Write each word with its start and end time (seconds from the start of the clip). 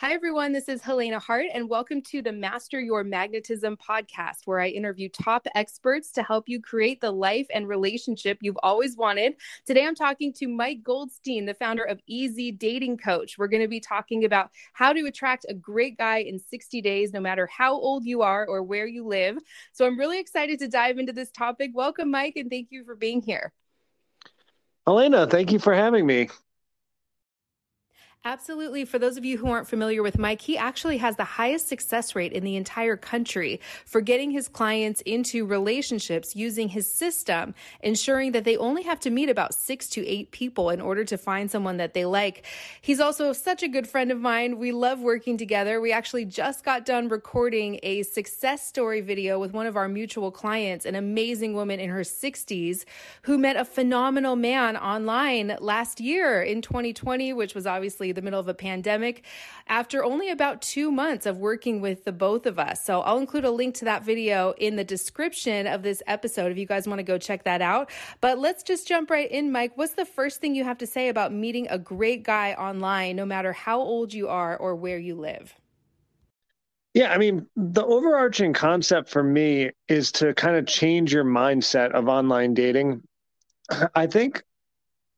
Hi, 0.00 0.14
everyone. 0.14 0.52
This 0.52 0.70
is 0.70 0.80
Helena 0.80 1.18
Hart, 1.18 1.44
and 1.52 1.68
welcome 1.68 2.00
to 2.04 2.22
the 2.22 2.32
Master 2.32 2.80
Your 2.80 3.04
Magnetism 3.04 3.76
podcast, 3.76 4.46
where 4.46 4.58
I 4.58 4.68
interview 4.68 5.10
top 5.10 5.46
experts 5.54 6.10
to 6.12 6.22
help 6.22 6.48
you 6.48 6.58
create 6.58 7.02
the 7.02 7.10
life 7.10 7.46
and 7.52 7.68
relationship 7.68 8.38
you've 8.40 8.56
always 8.62 8.96
wanted. 8.96 9.34
Today, 9.66 9.84
I'm 9.84 9.94
talking 9.94 10.32
to 10.38 10.48
Mike 10.48 10.82
Goldstein, 10.82 11.44
the 11.44 11.52
founder 11.52 11.82
of 11.82 12.00
Easy 12.06 12.50
Dating 12.50 12.96
Coach. 12.96 13.36
We're 13.36 13.48
going 13.48 13.60
to 13.60 13.68
be 13.68 13.78
talking 13.78 14.24
about 14.24 14.48
how 14.72 14.94
to 14.94 15.04
attract 15.04 15.44
a 15.50 15.52
great 15.52 15.98
guy 15.98 16.20
in 16.20 16.38
60 16.38 16.80
days, 16.80 17.12
no 17.12 17.20
matter 17.20 17.46
how 17.46 17.74
old 17.74 18.06
you 18.06 18.22
are 18.22 18.46
or 18.46 18.62
where 18.62 18.86
you 18.86 19.06
live. 19.06 19.36
So, 19.72 19.84
I'm 19.84 19.98
really 19.98 20.18
excited 20.18 20.60
to 20.60 20.68
dive 20.68 20.96
into 20.96 21.12
this 21.12 21.30
topic. 21.30 21.72
Welcome, 21.74 22.10
Mike, 22.10 22.36
and 22.36 22.48
thank 22.48 22.68
you 22.70 22.84
for 22.84 22.96
being 22.96 23.20
here. 23.20 23.52
Helena, 24.86 25.26
thank 25.26 25.52
you 25.52 25.58
for 25.58 25.74
having 25.74 26.06
me. 26.06 26.30
Absolutely. 28.26 28.84
For 28.84 28.98
those 28.98 29.16
of 29.16 29.24
you 29.24 29.38
who 29.38 29.50
aren't 29.50 29.66
familiar 29.66 30.02
with 30.02 30.18
Mike, 30.18 30.42
he 30.42 30.58
actually 30.58 30.98
has 30.98 31.16
the 31.16 31.24
highest 31.24 31.68
success 31.68 32.14
rate 32.14 32.34
in 32.34 32.44
the 32.44 32.54
entire 32.54 32.94
country 32.94 33.62
for 33.86 34.02
getting 34.02 34.30
his 34.30 34.46
clients 34.46 35.00
into 35.06 35.46
relationships 35.46 36.36
using 36.36 36.68
his 36.68 36.86
system, 36.86 37.54
ensuring 37.80 38.32
that 38.32 38.44
they 38.44 38.58
only 38.58 38.82
have 38.82 39.00
to 39.00 39.08
meet 39.08 39.30
about 39.30 39.54
six 39.54 39.88
to 39.88 40.06
eight 40.06 40.32
people 40.32 40.68
in 40.68 40.82
order 40.82 41.02
to 41.02 41.16
find 41.16 41.50
someone 41.50 41.78
that 41.78 41.94
they 41.94 42.04
like. 42.04 42.44
He's 42.82 43.00
also 43.00 43.32
such 43.32 43.62
a 43.62 43.68
good 43.68 43.88
friend 43.88 44.12
of 44.12 44.20
mine. 44.20 44.58
We 44.58 44.70
love 44.70 45.00
working 45.00 45.38
together. 45.38 45.80
We 45.80 45.90
actually 45.90 46.26
just 46.26 46.62
got 46.62 46.84
done 46.84 47.08
recording 47.08 47.80
a 47.82 48.02
success 48.02 48.66
story 48.66 49.00
video 49.00 49.38
with 49.38 49.54
one 49.54 49.66
of 49.66 49.78
our 49.78 49.88
mutual 49.88 50.30
clients, 50.30 50.84
an 50.84 50.94
amazing 50.94 51.54
woman 51.54 51.80
in 51.80 51.88
her 51.88 52.02
60s 52.02 52.84
who 53.22 53.38
met 53.38 53.56
a 53.56 53.64
phenomenal 53.64 54.36
man 54.36 54.76
online 54.76 55.56
last 55.58 56.00
year 56.00 56.42
in 56.42 56.60
2020, 56.60 57.32
which 57.32 57.54
was 57.54 57.66
obviously 57.66 58.09
the 58.12 58.22
middle 58.22 58.40
of 58.40 58.48
a 58.48 58.54
pandemic, 58.54 59.24
after 59.66 60.04
only 60.04 60.30
about 60.30 60.62
two 60.62 60.90
months 60.90 61.26
of 61.26 61.38
working 61.38 61.80
with 61.80 62.04
the 62.04 62.12
both 62.12 62.46
of 62.46 62.58
us. 62.58 62.84
So 62.84 63.00
I'll 63.00 63.18
include 63.18 63.44
a 63.44 63.50
link 63.50 63.74
to 63.76 63.84
that 63.86 64.04
video 64.04 64.52
in 64.58 64.76
the 64.76 64.84
description 64.84 65.66
of 65.66 65.82
this 65.82 66.02
episode 66.06 66.52
if 66.52 66.58
you 66.58 66.66
guys 66.66 66.88
want 66.88 66.98
to 66.98 67.04
go 67.04 67.18
check 67.18 67.44
that 67.44 67.62
out. 67.62 67.90
But 68.20 68.38
let's 68.38 68.62
just 68.62 68.86
jump 68.88 69.10
right 69.10 69.30
in, 69.30 69.52
Mike. 69.52 69.72
What's 69.76 69.94
the 69.94 70.04
first 70.04 70.40
thing 70.40 70.54
you 70.54 70.64
have 70.64 70.78
to 70.78 70.86
say 70.86 71.08
about 71.08 71.32
meeting 71.32 71.66
a 71.70 71.78
great 71.78 72.22
guy 72.22 72.54
online, 72.54 73.16
no 73.16 73.24
matter 73.24 73.52
how 73.52 73.80
old 73.80 74.12
you 74.12 74.28
are 74.28 74.56
or 74.56 74.76
where 74.76 74.98
you 74.98 75.14
live? 75.14 75.54
Yeah, 76.92 77.12
I 77.12 77.18
mean, 77.18 77.46
the 77.54 77.84
overarching 77.84 78.52
concept 78.52 79.10
for 79.10 79.22
me 79.22 79.70
is 79.86 80.10
to 80.12 80.34
kind 80.34 80.56
of 80.56 80.66
change 80.66 81.12
your 81.12 81.24
mindset 81.24 81.92
of 81.92 82.08
online 82.08 82.52
dating. 82.52 83.02
I 83.94 84.08
think 84.08 84.42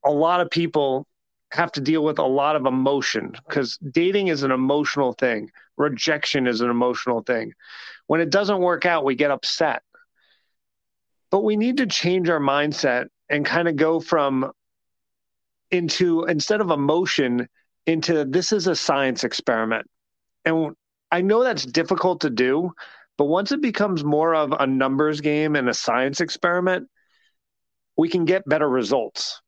a 0.05 0.11
lot 0.11 0.43
of 0.43 0.51
people 0.51 1.07
have 1.53 1.73
to 1.73 1.81
deal 1.81 2.03
with 2.03 2.19
a 2.19 2.25
lot 2.25 2.57
of 2.57 2.67
emotion 2.67 3.33
because 3.47 3.77
dating 3.79 4.29
is 4.29 4.43
an 4.43 4.51
emotional 4.51 5.13
thing. 5.13 5.51
Rejection 5.77 6.47
is 6.47 6.63
an 6.63 6.71
emotional 6.71 7.23
thing. 7.23 7.53
When 8.07 8.21
it 8.21 8.31
doesn't 8.31 8.61
work 8.61 8.87
out, 8.87 9.05
we 9.05 9.15
get 9.15 9.31
upset. 9.31 9.83
But 11.31 11.45
we 11.45 11.57
need 11.57 11.79
to 11.79 11.87
change 11.87 12.29
our 12.31 12.41
mindset 12.41 13.07
and 13.29 13.45
kind 13.45 13.69
of 13.69 13.77
go 13.77 14.01
from 14.01 14.51
into 15.71 16.25
instead 16.25 16.61
of 16.61 16.71
emotion 16.71 17.49
into 17.87 18.25
this 18.25 18.53
is 18.53 18.67
a 18.67 18.77
science 18.77 19.25
experiment. 19.25 19.87
And 20.45 20.75
I 21.11 21.21
know 21.21 21.43
that's 21.43 21.67
difficult 21.67 22.23
to 22.23 22.31
do, 22.31 22.73
but 23.19 23.27
once 23.27 23.53
it 23.53 23.61
becomes 23.61 24.05
more 24.05 24.35
of 24.35 24.53
a 24.53 24.67
numbers 24.67 25.21
game 25.21 25.57
and 25.57 25.69
a 25.69 25.75
science 25.75 26.21
experiment, 26.21 26.89
we 27.97 28.09
can 28.09 28.25
get 28.25 28.49
better 28.49 28.69
results. 28.69 29.42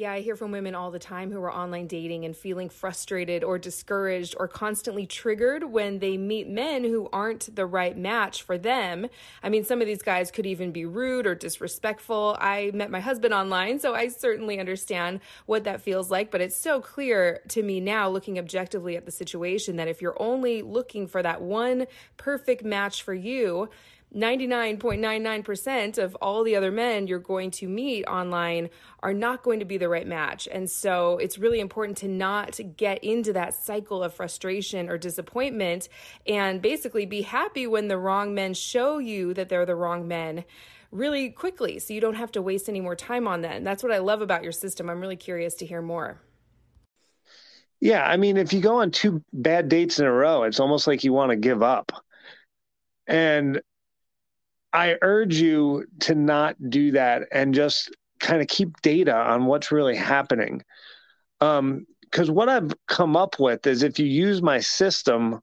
Yeah, 0.00 0.12
I 0.12 0.20
hear 0.22 0.34
from 0.34 0.50
women 0.50 0.74
all 0.74 0.90
the 0.90 0.98
time 0.98 1.30
who 1.30 1.42
are 1.42 1.52
online 1.52 1.86
dating 1.86 2.24
and 2.24 2.34
feeling 2.34 2.70
frustrated 2.70 3.44
or 3.44 3.58
discouraged 3.58 4.34
or 4.38 4.48
constantly 4.48 5.04
triggered 5.04 5.62
when 5.62 5.98
they 5.98 6.16
meet 6.16 6.48
men 6.48 6.84
who 6.84 7.10
aren't 7.12 7.54
the 7.54 7.66
right 7.66 7.94
match 7.94 8.42
for 8.42 8.56
them. 8.56 9.08
I 9.42 9.50
mean, 9.50 9.62
some 9.62 9.82
of 9.82 9.86
these 9.86 10.00
guys 10.00 10.30
could 10.30 10.46
even 10.46 10.72
be 10.72 10.86
rude 10.86 11.26
or 11.26 11.34
disrespectful. 11.34 12.38
I 12.40 12.70
met 12.72 12.90
my 12.90 13.00
husband 13.00 13.34
online, 13.34 13.78
so 13.78 13.94
I 13.94 14.08
certainly 14.08 14.58
understand 14.58 15.20
what 15.44 15.64
that 15.64 15.82
feels 15.82 16.10
like, 16.10 16.30
but 16.30 16.40
it's 16.40 16.56
so 16.56 16.80
clear 16.80 17.42
to 17.48 17.62
me 17.62 17.78
now, 17.78 18.08
looking 18.08 18.38
objectively 18.38 18.96
at 18.96 19.04
the 19.04 19.12
situation, 19.12 19.76
that 19.76 19.86
if 19.86 20.00
you're 20.00 20.16
only 20.18 20.62
looking 20.62 21.08
for 21.08 21.22
that 21.22 21.42
one 21.42 21.84
perfect 22.16 22.64
match 22.64 23.02
for 23.02 23.12
you, 23.12 23.68
99.99% 24.14 25.98
of 25.98 26.16
all 26.16 26.42
the 26.42 26.56
other 26.56 26.70
men 26.72 27.06
you're 27.06 27.18
going 27.18 27.50
to 27.52 27.68
meet 27.68 28.04
online 28.06 28.68
are 29.02 29.14
not 29.14 29.42
going 29.42 29.60
to 29.60 29.64
be 29.64 29.78
the 29.78 29.88
right 29.88 30.06
match. 30.06 30.48
And 30.50 30.68
so 30.68 31.18
it's 31.18 31.38
really 31.38 31.60
important 31.60 31.98
to 31.98 32.08
not 32.08 32.58
get 32.76 33.04
into 33.04 33.32
that 33.34 33.54
cycle 33.54 34.02
of 34.02 34.12
frustration 34.12 34.88
or 34.88 34.98
disappointment 34.98 35.88
and 36.26 36.60
basically 36.60 37.06
be 37.06 37.22
happy 37.22 37.66
when 37.66 37.88
the 37.88 37.98
wrong 37.98 38.34
men 38.34 38.54
show 38.54 38.98
you 38.98 39.32
that 39.34 39.48
they're 39.48 39.66
the 39.66 39.76
wrong 39.76 40.08
men 40.08 40.44
really 40.90 41.30
quickly 41.30 41.78
so 41.78 41.94
you 41.94 42.00
don't 42.00 42.14
have 42.14 42.32
to 42.32 42.42
waste 42.42 42.68
any 42.68 42.80
more 42.80 42.96
time 42.96 43.28
on 43.28 43.42
that. 43.42 43.56
And 43.56 43.66
that's 43.66 43.82
what 43.82 43.92
I 43.92 43.98
love 43.98 44.22
about 44.22 44.42
your 44.42 44.52
system. 44.52 44.90
I'm 44.90 45.00
really 45.00 45.16
curious 45.16 45.54
to 45.56 45.66
hear 45.66 45.82
more. 45.82 46.20
Yeah, 47.80 48.04
I 48.04 48.16
mean, 48.18 48.36
if 48.36 48.52
you 48.52 48.60
go 48.60 48.80
on 48.80 48.90
two 48.90 49.24
bad 49.32 49.68
dates 49.68 49.98
in 50.00 50.04
a 50.04 50.12
row, 50.12 50.42
it's 50.42 50.60
almost 50.60 50.86
like 50.86 51.02
you 51.02 51.12
want 51.12 51.30
to 51.30 51.36
give 51.36 51.62
up. 51.62 51.92
And 53.06 53.62
I 54.72 54.96
urge 55.02 55.36
you 55.36 55.86
to 56.00 56.14
not 56.14 56.56
do 56.70 56.92
that 56.92 57.28
and 57.32 57.54
just 57.54 57.94
kind 58.20 58.40
of 58.40 58.48
keep 58.48 58.80
data 58.82 59.14
on 59.14 59.46
what's 59.46 59.72
really 59.72 59.96
happening. 59.96 60.62
Um, 61.40 61.86
because 62.02 62.30
what 62.30 62.48
I've 62.48 62.72
come 62.88 63.16
up 63.16 63.38
with 63.38 63.66
is 63.66 63.84
if 63.84 63.98
you 64.00 64.06
use 64.06 64.42
my 64.42 64.58
system, 64.58 65.40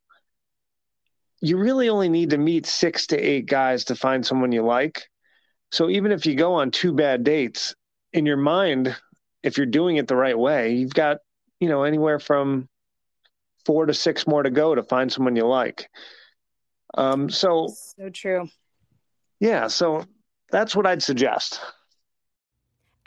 you 1.39 1.57
really 1.57 1.87
only 1.87 2.09
need 2.09 2.31
to 2.31 2.37
meet 2.37 2.65
six 2.65 3.07
to 3.07 3.17
eight 3.17 3.45
guys 3.45 3.85
to 3.85 3.95
find 3.95 4.25
someone 4.25 4.51
you 4.51 4.63
like. 4.63 5.07
So 5.71 5.89
even 5.89 6.11
if 6.11 6.25
you 6.25 6.35
go 6.35 6.55
on 6.55 6.71
two 6.71 6.93
bad 6.93 7.23
dates, 7.23 7.73
in 8.13 8.25
your 8.25 8.37
mind, 8.37 8.95
if 9.43 9.57
you're 9.57 9.65
doing 9.65 9.97
it 9.97 10.07
the 10.07 10.15
right 10.15 10.37
way, 10.37 10.73
you've 10.73 10.93
got, 10.93 11.17
you 11.59 11.69
know, 11.69 11.83
anywhere 11.83 12.19
from 12.19 12.67
four 13.65 13.85
to 13.85 13.93
six 13.93 14.25
more 14.27 14.43
to 14.43 14.49
go 14.49 14.75
to 14.75 14.83
find 14.83 15.11
someone 15.11 15.35
you 15.35 15.45
like. 15.45 15.89
Um, 16.97 17.29
so 17.29 17.73
so 17.97 18.09
true. 18.09 18.49
Yeah, 19.39 19.67
so 19.67 20.03
that's 20.51 20.75
what 20.75 20.85
I'd 20.85 21.03
suggest. 21.03 21.59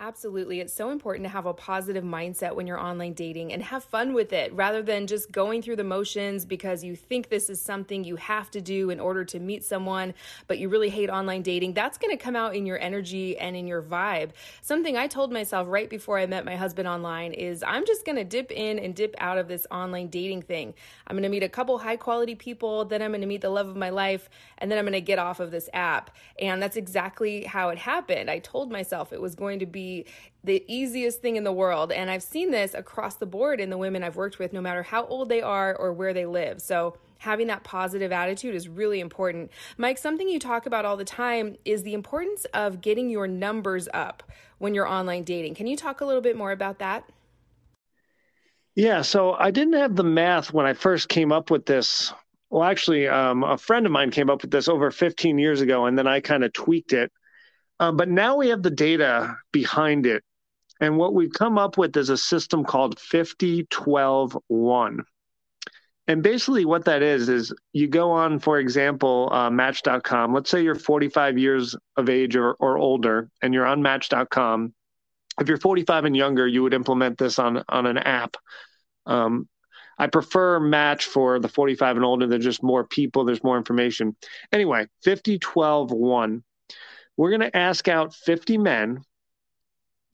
Absolutely. 0.03 0.61
It's 0.61 0.73
so 0.73 0.89
important 0.89 1.27
to 1.27 1.29
have 1.29 1.45
a 1.45 1.53
positive 1.53 2.03
mindset 2.03 2.55
when 2.55 2.67
you're 2.67 2.81
online 2.81 3.13
dating 3.13 3.53
and 3.53 3.63
have 3.63 3.85
fun 3.85 4.15
with 4.15 4.33
it 4.33 4.51
rather 4.55 4.81
than 4.81 5.07
just 5.07 5.31
going 5.31 5.61
through 5.61 5.77
the 5.77 5.85
motions 5.85 6.47
because 6.47 6.83
you 6.83 6.97
think 6.97 7.29
this 7.29 7.51
is 7.51 7.61
something 7.61 8.03
you 8.03 8.17
have 8.17 8.51
to 8.53 8.63
do 8.63 8.89
in 8.89 8.99
order 8.99 9.27
to 9.27 9.39
meet 9.39 9.63
someone, 9.63 10.15
but 10.47 10.59
you 10.59 10.71
really 10.71 10.89
hate 10.89 11.11
online 11.11 11.43
dating. 11.43 11.75
That's 11.75 11.99
going 11.99 12.17
to 12.17 12.23
come 12.23 12.35
out 12.35 12.57
in 12.57 12.65
your 12.65 12.79
energy 12.79 13.37
and 13.37 13.55
in 13.55 13.67
your 13.67 13.83
vibe. 13.83 14.31
Something 14.63 14.97
I 14.97 15.07
told 15.07 15.35
myself 15.35 15.69
right 15.69 15.91
before 15.91 16.19
I 16.19 16.25
met 16.25 16.47
my 16.47 16.57
husband 16.57 16.89
online 16.89 17.35
is 17.35 17.63
I'm 17.63 17.85
just 17.85 18.07
going 18.07 18.17
to 18.17 18.25
dip 18.25 18.51
in 18.51 18.79
and 18.79 18.95
dip 18.95 19.15
out 19.19 19.37
of 19.37 19.49
this 19.49 19.67
online 19.71 20.09
dating 20.09 20.41
thing. 20.41 20.73
I'm 21.09 21.15
going 21.15 21.25
to 21.25 21.29
meet 21.29 21.43
a 21.43 21.49
couple 21.51 21.77
high 21.77 21.97
quality 21.97 22.35
people, 22.35 22.87
then 22.87 23.03
I'm 23.03 23.11
going 23.11 23.21
to 23.21 23.27
meet 23.27 23.43
the 23.43 23.51
love 23.51 23.69
of 23.69 23.77
my 23.77 23.91
life, 23.91 24.31
and 24.57 24.71
then 24.71 24.79
I'm 24.79 24.87
going 24.87 24.95
to 24.95 25.03
get 25.03 25.19
off 25.19 25.41
of 25.41 25.51
this 25.51 25.69
app. 25.75 26.17
And 26.41 26.63
that's 26.63 26.79
exactly 26.79 27.45
how 27.45 27.69
it 27.69 27.77
happened. 27.77 28.31
I 28.31 28.39
told 28.39 28.73
myself 28.73 29.13
it 29.13 29.21
was 29.21 29.35
going 29.35 29.59
to 29.59 29.67
be 29.67 29.90
the 30.45 30.65
easiest 30.67 31.21
thing 31.21 31.37
in 31.37 31.45
the 31.45 31.53
world. 31.53 31.93
And 31.93 32.11
I've 32.11 32.23
seen 32.23 32.51
this 32.51 32.75
across 32.75 33.17
the 33.17 33.27
board 33.27 33.61
in 33.61 33.71
the 33.71 33.77
women 33.77 34.03
I've 34.03 34.17
worked 34.17 34.39
with, 34.39 34.53
no 34.53 34.61
matter 34.61 34.83
how 34.83 35.05
old 35.07 35.29
they 35.29 35.43
are 35.43 35.75
or 35.77 35.93
where 35.93 36.15
they 36.15 36.27
live. 36.27 36.63
So 36.63 36.97
having 37.19 37.47
that 37.49 37.65
positive 37.65 38.13
attitude 38.13 38.55
is 38.55 38.69
really 38.69 39.01
important. 39.01 39.51
Mike, 39.77 39.99
something 39.99 40.29
you 40.29 40.39
talk 40.39 40.67
about 40.67 40.85
all 40.85 40.97
the 40.97 41.05
time 41.05 41.57
is 41.65 41.83
the 41.83 41.95
importance 41.95 42.47
of 42.55 42.81
getting 42.81 43.11
your 43.11 43.27
numbers 43.27 43.89
up 43.93 44.23
when 44.59 44.75
you're 44.75 44.89
online 44.89 45.25
dating. 45.25 45.55
Can 45.55 45.67
you 45.67 45.77
talk 45.77 46.01
a 46.01 46.05
little 46.05 46.23
bit 46.23 46.37
more 46.37 46.53
about 46.53 46.79
that? 46.79 47.05
Yeah, 48.75 49.03
so 49.03 49.35
I 49.35 49.51
didn't 49.51 49.75
have 49.75 49.97
the 49.97 50.05
math 50.05 50.53
when 50.53 50.65
I 50.65 50.73
first 50.73 51.09
came 51.09 51.33
up 51.33 51.51
with 51.51 51.67
this 51.67 52.13
well, 52.51 52.65
actually, 52.65 53.07
um, 53.07 53.45
a 53.45 53.57
friend 53.57 53.87
of 53.87 53.93
mine 53.93 54.11
came 54.11 54.29
up 54.29 54.43
with 54.43 54.51
this 54.51 54.69
over 54.69 54.91
15 54.91 55.39
years 55.39 55.61
ago, 55.61 55.87
and 55.87 55.97
then 55.97 56.09
I 56.09 56.21
kind 56.21 56.43
of 56.43 56.53
tweaked 56.53 56.93
it. 56.93 57.13
Um, 57.81 57.97
but 57.97 58.11
now 58.11 58.37
we 58.37 58.51
have 58.51 58.63
the 58.63 58.71
data 58.71 59.37
behind 59.53 60.07
it. 60.07 60.23
And 60.81 60.99
what 60.99 61.15
we've 61.15 61.33
come 61.33 61.59
up 61.59 61.79
with 61.79 61.97
is 61.97 62.11
a 62.11 62.17
system 62.17 62.63
called 62.63 63.01
50 63.01 63.67
12 63.71 64.39
1. 64.47 65.05
And 66.07 66.23
basically, 66.23 66.65
what 66.65 66.85
that 66.87 67.03
is, 67.03 67.29
is 67.29 67.55
you 67.73 67.87
go 67.87 68.11
on, 68.11 68.39
for 68.39 68.59
example, 68.59 69.29
uh, 69.33 69.49
Match.com. 69.49 70.35
Let's 70.35 70.51
say 70.51 70.63
you're 70.63 70.75
45 70.75 71.39
years 71.39 71.77
of 71.97 72.09
age 72.09 72.37
or, 72.37 72.53
or 72.55 72.79
older, 72.79 73.31
and 73.43 73.55
you're 73.55 73.67
on 73.67 73.81
Match.com. 73.83 74.75
If 75.41 75.49
you're 75.49 75.57
45 75.57 76.07
and 76.07 76.17
younger, 76.17 76.47
you 76.47 76.63
would 76.63 76.75
implement 76.75 77.17
this 77.17 77.39
on, 77.39 77.63
on 77.69 77.87
an 77.87 77.99
app. 77.99 78.37
Um, 79.07 79.49
I 79.99 80.09
prefer 80.09 80.59
Match 80.61 81.07
for 81.07 81.39
the 81.39 81.49
45 81.49 81.97
and 81.97 82.05
older. 82.05 82.27
There's 82.27 82.45
just 82.45 82.63
more 82.63 82.85
people, 82.85 83.25
there's 83.25 83.45
more 83.45 83.57
information. 83.57 84.17
Anyway, 84.53 84.87
50, 85.03 85.39
12, 85.39 85.93
1. 85.93 86.43
We're 87.21 87.37
going 87.37 87.51
to 87.51 87.55
ask 87.55 87.87
out 87.87 88.15
50 88.15 88.57
men, 88.57 89.05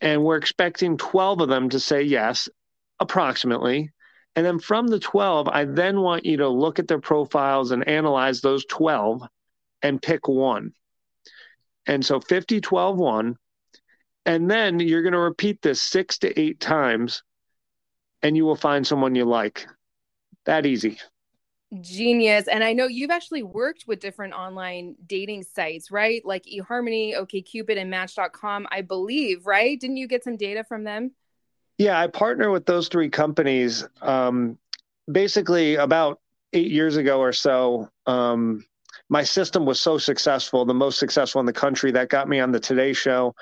and 0.03 0.25
we're 0.25 0.39
expecting 0.39 0.97
12 0.97 1.43
of 1.43 1.49
them 1.49 1.69
to 1.69 1.79
say 1.79 2.03
yes, 2.03 2.49
approximately. 2.99 3.93
And 4.35 4.45
then 4.45 4.59
from 4.59 4.89
the 4.89 4.99
12, 4.99 5.47
I 5.47 5.67
then 5.67 6.01
want 6.01 6.27
you 6.27 6.39
to 6.39 6.49
look 6.49 6.81
at 6.81 6.89
their 6.89 6.99
profiles 6.99 7.71
and 7.71 7.87
analyze 7.87 8.41
those 8.41 8.65
12 8.65 9.23
and 9.83 10.03
pick 10.03 10.27
one. 10.27 10.73
And 11.87 12.05
so 12.05 12.19
50, 12.19 12.61
12, 12.61 12.99
1. 12.99 13.37
And 14.25 14.51
then 14.51 14.81
you're 14.81 15.03
going 15.03 15.13
to 15.13 15.21
repeat 15.21 15.63
this 15.63 15.81
six 15.81 16.19
to 16.19 16.41
eight 16.41 16.59
times 16.59 17.23
and 18.21 18.37
you 18.37 18.45
will 18.45 18.57
find 18.57 18.85
someone 18.85 19.15
you 19.15 19.27
like. 19.27 19.69
That 20.47 20.67
easy. 20.67 20.99
Genius. 21.81 22.49
And 22.49 22.63
I 22.63 22.73
know 22.73 22.87
you've 22.87 23.11
actually 23.11 23.43
worked 23.43 23.85
with 23.87 24.01
different 24.01 24.35
online 24.35 24.95
dating 25.07 25.43
sites, 25.43 25.91
right? 25.91 26.25
Like 26.25 26.45
eHarmony, 26.45 27.17
OKCupid, 27.17 27.77
and 27.77 27.91
Match.com, 27.91 28.67
I 28.71 28.83
believe, 28.83 29.47
right? 29.47 29.79
Didn't 29.79 29.97
you 29.97 30.07
get 30.07 30.25
some 30.25 30.37
data 30.37 30.65
from 30.65 30.85
them? 30.85 31.13
Yeah, 31.79 32.01
I 32.01 32.07
partner 32.07 32.51
with 32.51 32.67
those 32.67 32.89
three 32.89 33.11
companies. 33.11 33.87
Um, 34.01 34.59
basically, 35.11 35.75
about 35.75 36.21
eight 36.53 36.71
years 36.71 36.97
ago 36.97 37.21
or 37.21 37.33
so, 37.33 37.91
um, 38.07 38.65
my 39.09 39.23
system 39.23 39.67
was 39.67 39.81
so 39.81 39.99
successful, 39.99 40.65
the 40.65 40.75
most 40.75 40.99
successful 40.99 41.41
in 41.41 41.47
the 41.47 41.53
country, 41.53 41.93
that 41.93 42.09
got 42.09 42.29
me 42.29 42.41
on 42.41 42.51
the 42.51 42.61
Today 42.61 42.93
Show. 42.93 43.35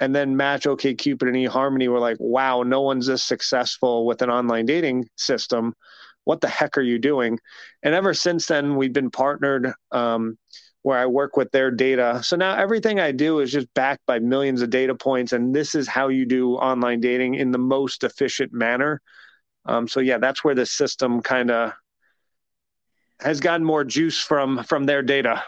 And 0.00 0.14
then 0.14 0.36
Match, 0.36 0.64
OKCupid, 0.64 1.22
and 1.22 1.36
eHarmony 1.36 1.88
were 1.88 2.00
like, 2.00 2.16
wow, 2.18 2.62
no 2.62 2.80
one's 2.80 3.06
this 3.06 3.22
successful 3.22 4.06
with 4.06 4.22
an 4.22 4.30
online 4.30 4.66
dating 4.66 5.08
system. 5.16 5.74
What 6.24 6.40
the 6.40 6.48
heck 6.48 6.78
are 6.78 6.82
you 6.82 6.98
doing? 6.98 7.38
And 7.82 7.94
ever 7.94 8.14
since 8.14 8.46
then, 8.46 8.76
we've 8.76 8.92
been 8.92 9.10
partnered. 9.10 9.72
Um, 9.90 10.38
where 10.82 10.98
I 10.98 11.06
work 11.06 11.36
with 11.36 11.50
their 11.52 11.70
data. 11.70 12.20
So 12.22 12.36
now 12.36 12.56
everything 12.56 12.98
I 12.98 13.12
do 13.12 13.38
is 13.38 13.52
just 13.52 13.72
backed 13.74 14.04
by 14.06 14.18
millions 14.18 14.62
of 14.62 14.70
data 14.70 14.94
points, 14.94 15.32
and 15.32 15.54
this 15.54 15.74
is 15.74 15.86
how 15.86 16.08
you 16.08 16.26
do 16.26 16.54
online 16.54 17.00
dating 17.00 17.36
in 17.36 17.52
the 17.52 17.58
most 17.58 18.04
efficient 18.04 18.52
manner. 18.52 19.00
Um, 19.64 19.86
so 19.86 20.00
yeah, 20.00 20.18
that's 20.18 20.42
where 20.42 20.56
the 20.56 20.66
system 20.66 21.22
kind 21.22 21.50
of 21.50 21.72
has 23.20 23.38
gotten 23.38 23.64
more 23.64 23.84
juice 23.84 24.18
from 24.18 24.64
from 24.64 24.84
their 24.84 25.02
data. 25.02 25.42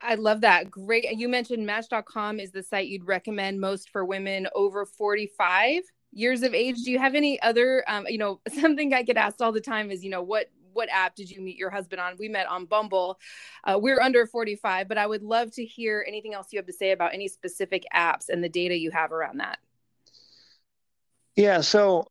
I 0.00 0.14
love 0.14 0.42
that. 0.42 0.70
Great. 0.70 1.10
You 1.10 1.28
mentioned 1.28 1.66
Match.com 1.66 2.38
is 2.38 2.52
the 2.52 2.62
site 2.62 2.86
you'd 2.86 3.06
recommend 3.06 3.60
most 3.60 3.90
for 3.90 4.04
women 4.04 4.46
over 4.54 4.86
45 4.86 5.82
years 6.16 6.42
of 6.42 6.54
age. 6.54 6.82
Do 6.82 6.90
you 6.90 6.98
have 6.98 7.14
any 7.14 7.40
other, 7.42 7.84
um, 7.86 8.06
you 8.08 8.18
know, 8.18 8.40
something 8.60 8.94
I 8.94 9.02
get 9.02 9.16
asked 9.16 9.42
all 9.42 9.52
the 9.52 9.60
time 9.60 9.90
is, 9.90 10.02
you 10.02 10.10
know, 10.10 10.22
what 10.22 10.50
what 10.72 10.90
app 10.92 11.14
did 11.14 11.30
you 11.30 11.40
meet 11.40 11.56
your 11.56 11.70
husband 11.70 12.00
on? 12.02 12.16
We 12.18 12.28
met 12.28 12.46
on 12.48 12.66
Bumble. 12.66 13.18
Uh, 13.64 13.78
we're 13.80 13.98
under 13.98 14.26
45, 14.26 14.88
but 14.88 14.98
I 14.98 15.06
would 15.06 15.22
love 15.22 15.50
to 15.52 15.64
hear 15.64 16.04
anything 16.06 16.34
else 16.34 16.48
you 16.52 16.58
have 16.58 16.66
to 16.66 16.72
say 16.72 16.90
about 16.90 17.14
any 17.14 17.28
specific 17.28 17.84
apps 17.94 18.28
and 18.28 18.44
the 18.44 18.50
data 18.50 18.76
you 18.76 18.90
have 18.90 19.10
around 19.10 19.38
that. 19.38 19.58
Yeah. 21.34 21.62
So, 21.62 22.08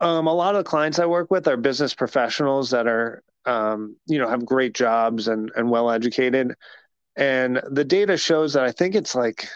um, 0.00 0.26
a 0.26 0.34
lot 0.34 0.54
of 0.54 0.62
the 0.62 0.68
clients 0.68 0.98
I 0.98 1.06
work 1.06 1.30
with 1.30 1.48
are 1.48 1.56
business 1.56 1.94
professionals 1.94 2.70
that 2.70 2.86
are, 2.86 3.22
um, 3.46 3.96
you 4.06 4.18
know, 4.18 4.28
have 4.28 4.44
great 4.44 4.74
jobs 4.74 5.28
and, 5.28 5.50
and 5.56 5.70
well 5.70 5.90
educated. 5.90 6.52
And 7.16 7.62
the 7.70 7.84
data 7.84 8.18
shows 8.18 8.52
that 8.52 8.64
I 8.64 8.72
think 8.72 8.94
it's 8.94 9.14
like, 9.14 9.48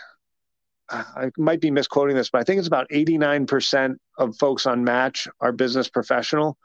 I 0.89 1.31
might 1.37 1.61
be 1.61 1.71
misquoting 1.71 2.17
this, 2.17 2.31
but 2.31 2.41
I 2.41 2.45
think 2.45 2.59
it's 2.59 2.69
about 2.69 2.89
89% 2.91 3.97
of 4.19 4.37
folks 4.37 4.67
on 4.67 4.85
Match 4.85 5.27
are 5.41 5.53
business 5.53 5.89
professional. 5.89 6.57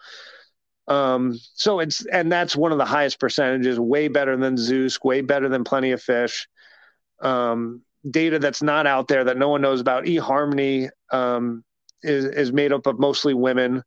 Um, 0.87 1.39
so 1.53 1.79
it's 1.79 2.05
and 2.05 2.31
that's 2.31 2.55
one 2.55 2.71
of 2.71 2.77
the 2.77 2.85
highest 2.85 3.19
percentages, 3.19 3.79
way 3.79 4.07
better 4.07 4.35
than 4.35 4.55
Zoosk, 4.55 5.03
way 5.03 5.21
better 5.21 5.47
than 5.47 5.63
Plenty 5.63 5.91
of 5.91 6.01
Fish. 6.01 6.47
Um, 7.19 7.81
data 8.09 8.39
that's 8.39 8.63
not 8.63 8.87
out 8.87 9.07
there 9.07 9.23
that 9.23 9.37
no 9.37 9.49
one 9.49 9.61
knows 9.61 9.79
about. 9.79 10.05
eHarmony 10.05 10.89
um, 11.11 11.63
is 12.03 12.25
is 12.25 12.51
made 12.51 12.73
up 12.73 12.87
of 12.87 12.99
mostly 12.99 13.33
women. 13.33 13.83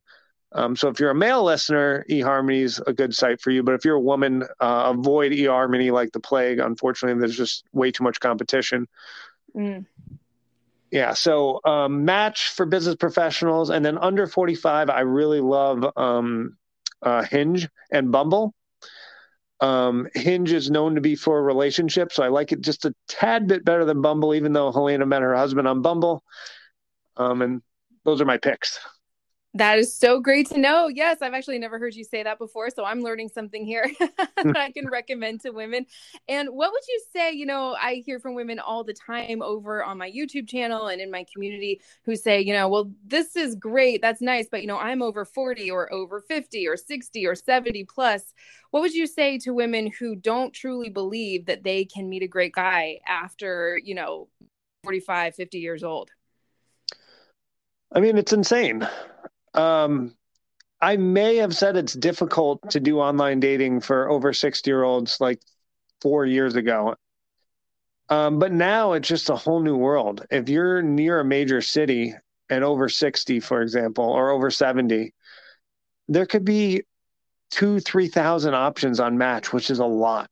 Um, 0.53 0.77
so 0.77 0.89
if 0.89 1.01
you're 1.01 1.11
a 1.11 1.17
male 1.17 1.43
listener, 1.43 2.07
eHarmony 2.09 2.63
is 2.63 2.81
a 2.87 2.93
good 2.93 3.13
site 3.13 3.41
for 3.41 3.51
you. 3.51 3.65
But 3.65 3.75
if 3.75 3.85
you're 3.85 3.97
a 3.97 4.01
woman, 4.01 4.45
uh, 4.61 4.95
avoid 4.97 5.33
eHarmony 5.33 5.91
like 5.93 6.13
the 6.13 6.21
plague. 6.21 6.61
Unfortunately, 6.61 7.19
there's 7.19 7.37
just 7.37 7.65
way 7.73 7.91
too 7.91 8.05
much 8.05 8.21
competition. 8.21 8.87
Mm. 9.57 9.85
Yeah, 10.95 11.13
so 11.15 11.61
um, 11.65 12.05
match 12.05 12.51
for 12.51 12.67
business 12.67 12.95
professionals, 12.95 13.69
and 13.69 13.85
then 13.85 13.99
under 13.99 14.29
45, 14.29 14.89
I 14.89 15.01
really 15.01 15.41
love 15.41 15.85
um, 15.97 16.57
uh, 17.03 17.25
Hinge 17.25 17.69
and 17.91 18.13
Bumble. 18.13 18.55
Um, 19.59 20.07
Hinge 20.15 20.53
is 20.53 20.71
known 20.71 20.95
to 20.95 21.01
be 21.01 21.17
for 21.17 21.43
relationships, 21.43 22.15
so 22.15 22.23
I 22.23 22.29
like 22.29 22.53
it 22.53 22.61
just 22.61 22.85
a 22.85 22.95
tad 23.09 23.49
bit 23.49 23.65
better 23.65 23.85
than 23.85 24.03
Bumble, 24.03 24.37
even 24.37 24.53
though 24.53 24.71
Helena 24.71 25.05
met 25.05 25.23
her 25.23 25.35
husband 25.35 25.67
on 25.67 25.83
Bumble. 25.83 26.23
Um, 27.17 27.43
and 27.43 27.63
those 28.05 28.21
are 28.21 28.27
my 28.27 28.39
picks. 28.39 28.79
That 29.57 29.79
is 29.79 29.95
so 29.95 30.19
great 30.19 30.49
to 30.49 30.59
know. 30.59 30.89
Yes, 30.89 31.23
I've 31.23 31.33
actually 31.33 31.61
never 31.61 31.79
heard 31.79 31.95
you 31.95 32.03
say 32.03 32.25
that 32.25 32.39
before. 32.39 32.71
So 32.71 32.85
I'm 32.85 33.03
learning 33.03 33.29
something 33.29 33.65
here 33.65 33.89
that 34.01 34.57
I 34.57 34.73
can 34.73 34.89
recommend 34.89 35.43
to 35.43 35.53
women. 35.53 35.87
And 36.29 36.49
what 36.49 36.73
would 36.73 36.83
you 36.89 37.01
say? 37.13 37.31
You 37.31 37.47
know, 37.47 37.77
I 37.81 38.03
hear 38.05 38.19
from 38.19 38.35
women 38.35 38.59
all 38.59 38.83
the 38.83 38.93
time 38.93 39.43
over 39.43 39.85
on 39.85 39.97
my 39.97 40.11
YouTube 40.11 40.49
channel 40.49 40.89
and 40.89 41.01
in 41.01 41.09
my 41.09 41.25
community 41.33 41.81
who 42.05 42.17
say, 42.17 42.41
you 42.41 42.53
know, 42.53 42.69
well, 42.69 42.91
this 43.07 43.37
is 43.37 43.55
great. 43.55 44.03
That's 44.03 44.21
nice. 44.21 44.49
But, 44.51 44.63
you 44.63 44.67
know, 44.67 44.79
I'm 44.79 45.03
over 45.03 45.25
40 45.25 45.71
or 45.71 45.93
over 45.93 46.21
50 46.21 46.67
or 46.67 46.77
60 46.77 47.25
or 47.25 47.37
70 47.37 47.85
plus. 47.85 48.35
What 48.73 48.81
would 48.81 48.95
you 48.95 49.07
say 49.07 49.39
to 49.39 49.55
women 49.55 49.93
who 50.01 50.17
don't 50.17 50.53
truly 50.53 50.89
believe 50.89 51.47
that 51.47 51.63
they 51.63 51.85
can 51.85 52.09
meet 52.09 52.25
a 52.25 52.29
great 52.29 52.55
guy 52.55 52.99
after, 53.07 53.81
you 53.85 53.95
know, 53.95 54.27
45, 54.83 55.37
50 55.37 55.59
years 55.59 55.85
old? 55.85 56.11
I 57.93 58.01
mean, 58.01 58.19
it's 58.19 58.33
insane. 58.33 58.89
Um, 59.55 60.15
I 60.81 60.97
may 60.97 61.37
have 61.37 61.57
said 61.57 61.77
it's 61.77 61.95
difficult 61.95 62.71
to 62.71 62.81
do 62.81 63.01
online 63.01 63.41
dating 63.41 63.81
for 63.81 64.11
over 64.11 64.33
60 64.33 64.69
year 64.69 64.83
olds 64.83 65.21
like 65.21 65.41
four 66.01 66.27
years 66.27 66.57
ago. 66.57 66.97
Um, 68.11 68.39
but 68.39 68.53
now 68.53 68.93
it's 68.93 69.09
just 69.09 69.31
a 69.31 69.37
whole 69.37 69.61
new 69.61 69.77
world. 69.77 70.27
If 70.31 70.49
you're 70.49 70.83
near 70.83 71.21
a 71.21 71.25
major 71.25 71.63
city 71.63 72.15
and 72.51 72.63
over 72.63 72.89
60, 72.89 73.41
for 73.41 73.63
example, 73.63 74.05
or 74.05 74.31
over 74.31 74.51
70, 74.51 75.15
there 76.09 76.27
could 76.27 76.45
be 76.45 76.83
two, 77.51 77.81
3,000 77.81 78.53
options 78.53 79.01
on 79.01 79.17
Match, 79.17 79.53
which 79.53 79.71
is 79.71 79.79
a 79.79 79.87
lot. 79.87 80.29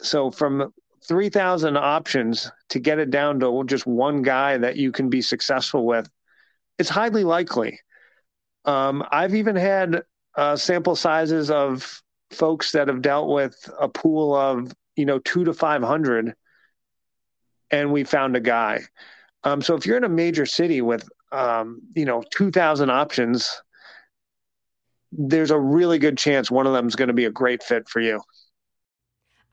So 0.00 0.30
from 0.30 0.72
3,000 1.06 1.76
options 1.76 2.50
to 2.70 2.78
get 2.78 2.98
it 2.98 3.10
down 3.10 3.40
to 3.40 3.64
just 3.66 3.86
one 3.86 4.22
guy 4.22 4.56
that 4.56 4.76
you 4.76 4.92
can 4.92 5.10
be 5.10 5.20
successful 5.20 5.84
with, 5.84 6.08
it's 6.78 6.88
highly 6.88 7.24
likely. 7.24 7.78
Um, 8.64 9.04
I've 9.10 9.34
even 9.34 9.56
had 9.56 10.02
uh, 10.36 10.56
sample 10.56 10.96
sizes 10.96 11.50
of 11.50 12.02
folks 12.30 12.72
that 12.72 12.88
have 12.88 13.02
dealt 13.02 13.28
with 13.28 13.68
a 13.80 13.88
pool 13.88 14.34
of 14.34 14.72
you 14.96 15.04
know 15.06 15.18
two 15.20 15.44
to 15.44 15.52
five 15.52 15.82
hundred, 15.82 16.34
and 17.70 17.92
we 17.92 18.04
found 18.04 18.36
a 18.36 18.40
guy. 18.40 18.82
Um, 19.44 19.62
so 19.62 19.74
if 19.74 19.86
you're 19.86 19.96
in 19.96 20.04
a 20.04 20.08
major 20.08 20.46
city 20.46 20.82
with 20.82 21.08
um, 21.32 21.80
you 21.94 22.04
know 22.04 22.22
two 22.30 22.50
thousand 22.50 22.90
options, 22.90 23.62
there's 25.12 25.50
a 25.50 25.58
really 25.58 25.98
good 25.98 26.18
chance 26.18 26.50
one 26.50 26.66
of 26.66 26.72
them 26.72 26.86
is 26.86 26.96
going 26.96 27.08
to 27.08 27.14
be 27.14 27.24
a 27.24 27.30
great 27.30 27.62
fit 27.62 27.88
for 27.88 28.00
you. 28.00 28.20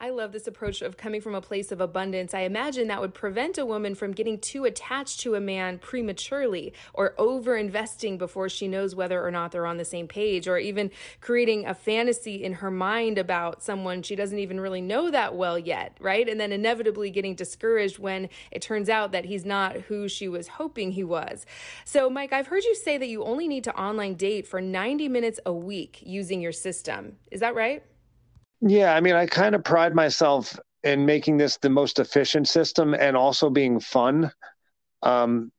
I 0.00 0.10
love 0.10 0.30
this 0.30 0.46
approach 0.46 0.80
of 0.80 0.96
coming 0.96 1.20
from 1.20 1.34
a 1.34 1.40
place 1.40 1.72
of 1.72 1.80
abundance. 1.80 2.32
I 2.32 2.42
imagine 2.42 2.86
that 2.86 3.00
would 3.00 3.14
prevent 3.14 3.58
a 3.58 3.66
woman 3.66 3.96
from 3.96 4.12
getting 4.12 4.38
too 4.38 4.64
attached 4.64 5.18
to 5.20 5.34
a 5.34 5.40
man 5.40 5.80
prematurely 5.80 6.72
or 6.94 7.14
over 7.18 7.56
investing 7.56 8.16
before 8.16 8.48
she 8.48 8.68
knows 8.68 8.94
whether 8.94 9.20
or 9.20 9.32
not 9.32 9.50
they're 9.50 9.66
on 9.66 9.76
the 9.76 9.84
same 9.84 10.06
page, 10.06 10.46
or 10.46 10.56
even 10.56 10.92
creating 11.20 11.66
a 11.66 11.74
fantasy 11.74 12.44
in 12.44 12.52
her 12.54 12.70
mind 12.70 13.18
about 13.18 13.60
someone 13.60 14.02
she 14.02 14.14
doesn't 14.14 14.38
even 14.38 14.60
really 14.60 14.80
know 14.80 15.10
that 15.10 15.34
well 15.34 15.58
yet, 15.58 15.96
right? 15.98 16.28
And 16.28 16.38
then 16.38 16.52
inevitably 16.52 17.10
getting 17.10 17.34
discouraged 17.34 17.98
when 17.98 18.28
it 18.52 18.62
turns 18.62 18.88
out 18.88 19.10
that 19.10 19.24
he's 19.24 19.44
not 19.44 19.76
who 19.76 20.08
she 20.08 20.28
was 20.28 20.46
hoping 20.46 20.92
he 20.92 21.02
was. 21.02 21.44
So, 21.84 22.08
Mike, 22.08 22.32
I've 22.32 22.46
heard 22.46 22.62
you 22.62 22.76
say 22.76 22.98
that 22.98 23.08
you 23.08 23.24
only 23.24 23.48
need 23.48 23.64
to 23.64 23.76
online 23.76 24.14
date 24.14 24.46
for 24.46 24.60
90 24.60 25.08
minutes 25.08 25.40
a 25.44 25.52
week 25.52 25.98
using 26.06 26.40
your 26.40 26.52
system. 26.52 27.16
Is 27.32 27.40
that 27.40 27.56
right? 27.56 27.82
Yeah, 28.60 28.94
I 28.94 29.00
mean, 29.00 29.14
I 29.14 29.26
kind 29.26 29.54
of 29.54 29.64
pride 29.64 29.94
myself 29.94 30.58
in 30.82 31.06
making 31.06 31.36
this 31.36 31.56
the 31.58 31.70
most 31.70 31.98
efficient 31.98 32.48
system 32.48 32.94
and 32.94 33.16
also 33.16 33.50
being 33.50 33.80
fun. 33.80 34.32
Um, 35.02 35.52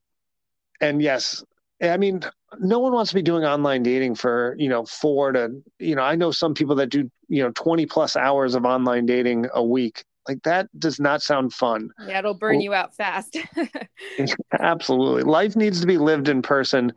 and 0.82 1.01
yes, 1.01 1.44
I 1.82 1.98
mean, 1.98 2.22
no 2.60 2.79
one 2.79 2.94
wants 2.94 3.12
to 3.12 3.15
be 3.15 3.22
doing 3.22 3.46
online 3.46 3.84
dating 3.84 4.15
for, 4.15 4.56
you 4.58 4.70
know, 4.70 4.86
four 4.86 5.32
to, 5.32 5.50
you 5.77 5.96
know, 5.96 6.01
I 6.01 6.15
know 6.15 6.32
some 6.32 6.53
people 6.53 6.75
that 6.75 6.88
do, 6.88 7.10
you 7.27 7.44
know, 7.44 7.51
20 7.51 7.86
plus 7.86 8.15
hours 8.15 8.56
of 8.56 8.65
online 8.65 9.06
dating 9.06 9.48
a 9.53 9.63
week. 9.63 10.03
Like 10.27 10.44
that 10.44 10.68
does 10.77 11.00
not 11.00 11.22
sound 11.22 11.53
fun. 11.53 11.89
Yeah, 12.06 12.20
it'll 12.20 12.34
burn 12.34 12.62
you 12.62 12.74
out 12.74 12.96
fast. 12.96 13.38
Absolutely. 14.60 15.24
Life 15.24 15.56
needs 15.56 15.82
to 15.82 15.88
be 15.88 15.98
lived 15.98 16.27
in 16.27 16.41
person. 16.41 16.94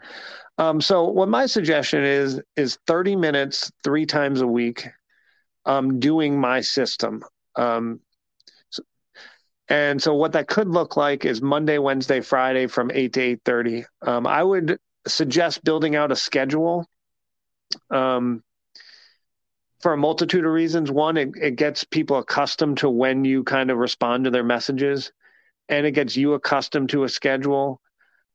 Um, 0.59 0.81
so 0.81 1.05
what 1.05 1.29
my 1.29 1.47
suggestion 1.47 2.05
is 2.05 2.41
is 2.57 2.79
30 2.87 3.17
minutes 3.17 3.71
three 3.85 4.05
times 4.05 4.43
a 4.43 4.47
week 4.47 4.87
um, 5.65 6.01
doing 6.01 6.39
my 6.39 6.61
system. 6.61 7.23
Um, 7.57 8.01
and 9.69 10.03
so 10.03 10.15
what 10.15 10.33
that 10.33 10.49
could 10.49 10.69
look 10.69 10.97
like 10.97 11.25
is 11.25 11.41
Monday, 11.41 11.79
Wednesday, 11.79 12.21
Friday 12.21 12.67
from 12.67 12.91
8 12.93 13.13
to 13.15 13.21
8:30. 13.21 13.85
Um, 14.03 14.27
I 14.27 14.43
would 14.43 14.79
suggest 15.07 15.65
building 15.65 15.97
out 15.97 16.13
a 16.13 16.17
schedule 16.17 16.87
um, 17.91 18.43
for 19.81 19.93
a 19.93 19.97
multitude 19.97 20.45
of 20.45 20.53
reasons. 20.53 20.91
One, 20.91 21.17
it, 21.17 21.31
it 21.41 21.57
gets 21.57 21.85
people 21.85 22.19
accustomed 22.19 22.79
to 22.79 22.91
when 22.91 23.25
you 23.25 23.45
kind 23.45 23.71
of 23.71 23.79
respond 23.79 24.25
to 24.25 24.31
their 24.31 24.45
messages, 24.45 25.11
and 25.69 25.87
it 25.87 25.93
gets 25.93 26.17
you 26.17 26.35
accustomed 26.35 26.91
to 26.91 27.05
a 27.05 27.09
schedule. 27.09 27.81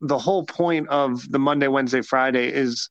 The 0.02 0.18
whole 0.18 0.46
point 0.46 0.90
of 0.90 1.30
the 1.30 1.40
Monday, 1.40 1.68
Wednesday, 1.68 2.02
Friday 2.02 2.48
is 2.52 2.90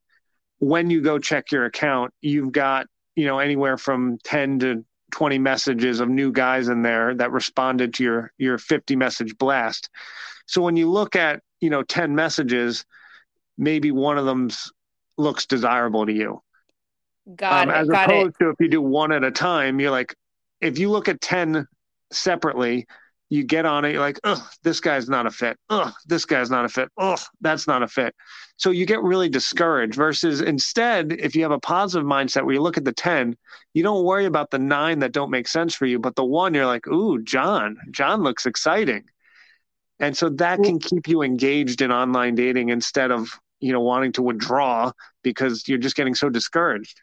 when 0.58 0.90
you 0.90 1.00
go 1.00 1.18
check 1.18 1.50
your 1.52 1.64
account, 1.64 2.12
you've 2.20 2.52
got 2.52 2.86
you 3.16 3.26
know 3.26 3.38
anywhere 3.38 3.76
from 3.76 4.18
10 4.24 4.60
to 4.60 4.84
20 5.12 5.38
messages 5.38 6.00
of 6.00 6.08
new 6.08 6.30
guys 6.30 6.68
in 6.68 6.82
there 6.82 7.14
that 7.14 7.32
responded 7.32 7.94
to 7.94 8.04
your 8.04 8.32
your 8.38 8.58
50 8.58 8.96
message 8.96 9.36
blast 9.38 9.90
so 10.46 10.62
when 10.62 10.76
you 10.76 10.90
look 10.90 11.16
at 11.16 11.42
you 11.60 11.70
know 11.70 11.82
10 11.82 12.14
messages 12.14 12.84
maybe 13.58 13.90
one 13.90 14.18
of 14.18 14.24
them 14.24 14.50
looks 15.18 15.46
desirable 15.46 16.06
to 16.06 16.12
you. 16.12 16.42
Got 17.34 17.68
um, 17.68 17.70
it. 17.70 17.78
As 17.78 17.88
got 17.88 18.08
opposed 18.08 18.36
it. 18.40 18.44
to 18.44 18.50
if 18.50 18.56
you 18.60 18.68
do 18.68 18.82
one 18.82 19.12
at 19.12 19.24
a 19.24 19.30
time, 19.30 19.80
you're 19.80 19.90
like, 19.90 20.14
if 20.60 20.78
you 20.78 20.90
look 20.90 21.08
at 21.08 21.20
10 21.20 21.66
separately, 22.12 22.86
you 23.28 23.44
get 23.44 23.66
on 23.66 23.84
it, 23.84 23.92
you're 23.92 24.00
like, 24.00 24.20
oh, 24.24 24.48
this 24.62 24.80
guy's 24.80 25.08
not 25.08 25.26
a 25.26 25.30
fit. 25.30 25.56
Oh, 25.68 25.92
this 26.06 26.24
guy's 26.24 26.50
not 26.50 26.64
a 26.64 26.68
fit. 26.68 26.88
Oh, 26.96 27.16
that's 27.40 27.66
not 27.66 27.82
a 27.82 27.88
fit. 27.88 28.14
So 28.56 28.70
you 28.70 28.86
get 28.86 29.02
really 29.02 29.28
discouraged 29.28 29.94
versus 29.94 30.40
instead, 30.40 31.12
if 31.12 31.34
you 31.34 31.42
have 31.42 31.50
a 31.50 31.58
positive 31.58 32.06
mindset 32.06 32.44
where 32.44 32.54
you 32.54 32.62
look 32.62 32.76
at 32.76 32.84
the 32.84 32.92
10, 32.92 33.36
you 33.74 33.82
don't 33.82 34.04
worry 34.04 34.26
about 34.26 34.50
the 34.50 34.58
nine 34.58 35.00
that 35.00 35.12
don't 35.12 35.30
make 35.30 35.48
sense 35.48 35.74
for 35.74 35.86
you, 35.86 35.98
but 35.98 36.14
the 36.14 36.24
one 36.24 36.54
you're 36.54 36.66
like, 36.66 36.86
ooh, 36.86 37.20
John, 37.22 37.76
John 37.90 38.22
looks 38.22 38.46
exciting. 38.46 39.04
And 39.98 40.16
so 40.16 40.28
that 40.30 40.62
can 40.62 40.78
keep 40.78 41.08
you 41.08 41.22
engaged 41.22 41.80
in 41.82 41.90
online 41.90 42.34
dating 42.34 42.68
instead 42.68 43.10
of 43.10 43.28
you 43.60 43.72
know 43.72 43.80
wanting 43.80 44.12
to 44.12 44.22
withdraw 44.22 44.92
because 45.22 45.66
you're 45.66 45.78
just 45.78 45.96
getting 45.96 46.14
so 46.14 46.28
discouraged 46.28 47.00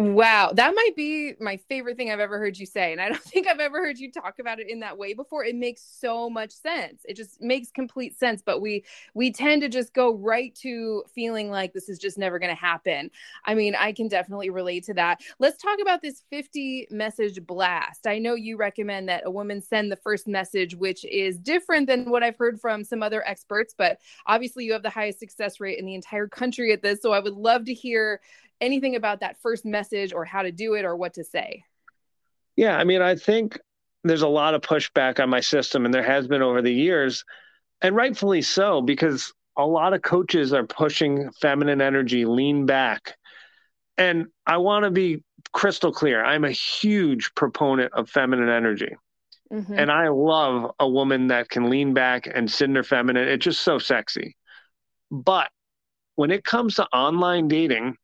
Wow, 0.00 0.52
that 0.54 0.76
might 0.76 0.94
be 0.94 1.34
my 1.40 1.56
favorite 1.56 1.96
thing 1.96 2.12
I've 2.12 2.20
ever 2.20 2.38
heard 2.38 2.56
you 2.56 2.66
say. 2.66 2.92
And 2.92 3.00
I 3.00 3.08
don't 3.08 3.20
think 3.24 3.48
I've 3.48 3.58
ever 3.58 3.78
heard 3.78 3.98
you 3.98 4.12
talk 4.12 4.38
about 4.38 4.60
it 4.60 4.70
in 4.70 4.78
that 4.78 4.96
way 4.96 5.12
before. 5.12 5.44
It 5.44 5.56
makes 5.56 5.82
so 5.82 6.30
much 6.30 6.52
sense. 6.52 7.02
It 7.04 7.16
just 7.16 7.42
makes 7.42 7.72
complete 7.72 8.16
sense, 8.16 8.40
but 8.40 8.60
we 8.60 8.84
we 9.14 9.32
tend 9.32 9.62
to 9.62 9.68
just 9.68 9.92
go 9.92 10.14
right 10.14 10.54
to 10.62 11.02
feeling 11.12 11.50
like 11.50 11.72
this 11.72 11.88
is 11.88 11.98
just 11.98 12.16
never 12.16 12.38
going 12.38 12.54
to 12.54 12.60
happen. 12.60 13.10
I 13.44 13.56
mean, 13.56 13.74
I 13.74 13.90
can 13.92 14.06
definitely 14.06 14.50
relate 14.50 14.84
to 14.84 14.94
that. 14.94 15.20
Let's 15.40 15.60
talk 15.60 15.80
about 15.82 16.00
this 16.00 16.22
50 16.30 16.86
message 16.92 17.44
blast. 17.44 18.06
I 18.06 18.20
know 18.20 18.36
you 18.36 18.56
recommend 18.56 19.08
that 19.08 19.24
a 19.26 19.32
woman 19.32 19.60
send 19.60 19.90
the 19.90 19.96
first 19.96 20.28
message 20.28 20.76
which 20.76 21.04
is 21.06 21.40
different 21.40 21.88
than 21.88 22.08
what 22.08 22.22
I've 22.22 22.36
heard 22.38 22.60
from 22.60 22.84
some 22.84 23.02
other 23.02 23.26
experts, 23.26 23.74
but 23.76 23.98
obviously 24.26 24.64
you 24.64 24.74
have 24.74 24.84
the 24.84 24.90
highest 24.90 25.18
success 25.18 25.58
rate 25.58 25.80
in 25.80 25.86
the 25.86 25.96
entire 25.96 26.28
country 26.28 26.72
at 26.72 26.82
this, 26.82 27.02
so 27.02 27.10
I 27.12 27.18
would 27.18 27.34
love 27.34 27.64
to 27.64 27.74
hear 27.74 28.20
anything 28.60 28.96
about 28.96 29.20
that 29.20 29.36
first 29.40 29.64
message 29.64 30.12
or 30.12 30.24
how 30.24 30.42
to 30.42 30.52
do 30.52 30.74
it 30.74 30.84
or 30.84 30.96
what 30.96 31.14
to 31.14 31.24
say? 31.24 31.64
Yeah, 32.56 32.76
I 32.76 32.84
mean, 32.84 33.02
I 33.02 33.14
think 33.14 33.58
there's 34.04 34.22
a 34.22 34.28
lot 34.28 34.54
of 34.54 34.62
pushback 34.62 35.20
on 35.20 35.30
my 35.30 35.40
system, 35.40 35.84
and 35.84 35.94
there 35.94 36.02
has 36.02 36.26
been 36.26 36.42
over 36.42 36.62
the 36.62 36.72
years, 36.72 37.24
and 37.82 37.94
rightfully 37.94 38.42
so, 38.42 38.80
because 38.80 39.32
a 39.56 39.66
lot 39.66 39.92
of 39.92 40.02
coaches 40.02 40.52
are 40.52 40.66
pushing 40.66 41.30
feminine 41.40 41.80
energy, 41.80 42.24
lean 42.24 42.66
back. 42.66 43.16
And 43.96 44.26
I 44.46 44.58
want 44.58 44.84
to 44.84 44.90
be 44.90 45.24
crystal 45.52 45.92
clear 45.92 46.24
I'm 46.24 46.44
a 46.44 46.52
huge 46.52 47.34
proponent 47.34 47.92
of 47.92 48.08
feminine 48.08 48.48
energy. 48.48 48.94
Mm-hmm. 49.52 49.78
And 49.78 49.90
I 49.90 50.08
love 50.08 50.72
a 50.78 50.88
woman 50.88 51.28
that 51.28 51.48
can 51.48 51.70
lean 51.70 51.94
back 51.94 52.28
and 52.32 52.50
sit 52.50 52.68
in 52.68 52.76
her 52.76 52.82
feminine. 52.82 53.26
It's 53.28 53.44
just 53.44 53.62
so 53.62 53.78
sexy. 53.78 54.36
But 55.10 55.48
when 56.16 56.30
it 56.30 56.44
comes 56.44 56.76
to 56.76 56.86
online 56.86 57.48
dating, 57.48 57.96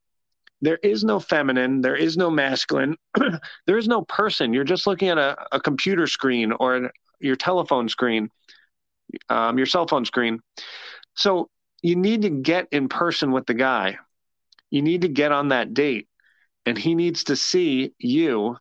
there 0.65 0.79
is 0.83 1.05
no 1.05 1.21
feminine, 1.21 1.81
there 1.81 1.97
is 1.97 2.17
no 2.17 2.31
masculine, 2.31 2.97
there 3.67 3.79
is 3.79 3.89
no 3.89 4.03
person. 4.03 4.53
You're 4.53 4.65
just 4.65 4.87
looking 4.87 5.09
at 5.09 5.19
a, 5.19 5.37
a 5.53 5.61
computer 5.61 6.07
screen 6.07 6.53
or 6.53 6.91
your 7.21 7.37
telephone 7.37 7.89
screen, 7.89 8.31
um, 9.29 9.59
your 9.59 9.67
cell 9.67 9.87
phone 9.87 10.05
screen. 10.05 10.41
So 11.15 11.49
you 11.83 11.97
need 11.97 12.23
to 12.23 12.31
get 12.31 12.69
in 12.73 12.89
person 12.89 13.33
with 13.33 13.47
the 13.47 13.55
guy. 13.55 13.99
You 14.71 14.83
need 14.83 15.03
to 15.03 15.09
get 15.09 15.33
on 15.33 15.49
that 15.49 15.75
date, 15.75 16.09
and 16.67 16.77
he 16.77 16.95
needs 16.95 17.25
to 17.25 17.37
see 17.37 17.93
you 17.99 18.57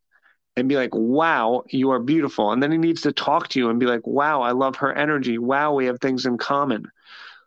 and 0.56 0.70
be 0.70 0.76
like, 0.76 0.94
wow, 0.94 1.64
you 1.70 1.92
are 1.92 2.00
beautiful. 2.00 2.52
And 2.52 2.62
then 2.62 2.72
he 2.72 2.78
needs 2.78 3.02
to 3.02 3.12
talk 3.12 3.48
to 3.50 3.60
you 3.60 3.70
and 3.70 3.80
be 3.80 3.88
like, 3.88 4.06
wow, 4.06 4.42
I 4.42 4.52
love 4.52 4.76
her 4.78 4.94
energy. 4.94 5.38
Wow, 5.38 5.74
we 5.74 5.86
have 5.88 6.00
things 6.00 6.26
in 6.26 6.38
common. 6.38 6.86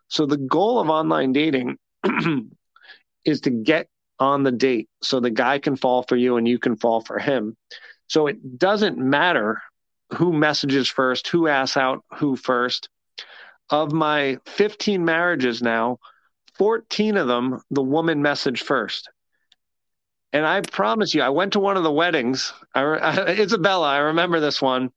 So 0.09 0.25
the 0.25 0.37
goal 0.37 0.79
of 0.79 0.89
online 0.89 1.31
dating 1.31 1.77
is 3.25 3.41
to 3.41 3.49
get 3.49 3.87
on 4.19 4.43
the 4.43 4.51
date 4.51 4.89
so 5.01 5.19
the 5.19 5.29
guy 5.29 5.59
can 5.59 5.75
fall 5.75 6.03
for 6.03 6.15
you 6.15 6.37
and 6.37 6.47
you 6.47 6.59
can 6.59 6.75
fall 6.75 7.01
for 7.01 7.19
him. 7.19 7.55
So 8.07 8.27
it 8.27 8.57
doesn't 8.57 8.97
matter 8.97 9.61
who 10.13 10.33
messages 10.33 10.87
first, 10.87 11.27
who 11.27 11.47
asks 11.47 11.77
out 11.77 12.03
who 12.15 12.35
first. 12.35 12.89
Of 13.69 13.91
my 13.91 14.37
15 14.45 15.03
marriages 15.03 15.61
now, 15.61 15.97
14 16.57 17.17
of 17.17 17.27
them, 17.27 17.61
the 17.69 17.83
woman 17.83 18.23
messaged 18.23 18.63
first. 18.63 19.09
And 20.33 20.45
I 20.45 20.61
promise 20.61 21.13
you, 21.13 21.21
I 21.21 21.29
went 21.29 21.53
to 21.53 21.59
one 21.59 21.77
of 21.77 21.83
the 21.83 21.91
weddings. 21.91 22.53
I, 22.73 22.81
I, 22.81 23.25
Isabella, 23.27 23.89
I 23.89 23.97
remember 23.97 24.39
this 24.39 24.61
one. 24.61 24.91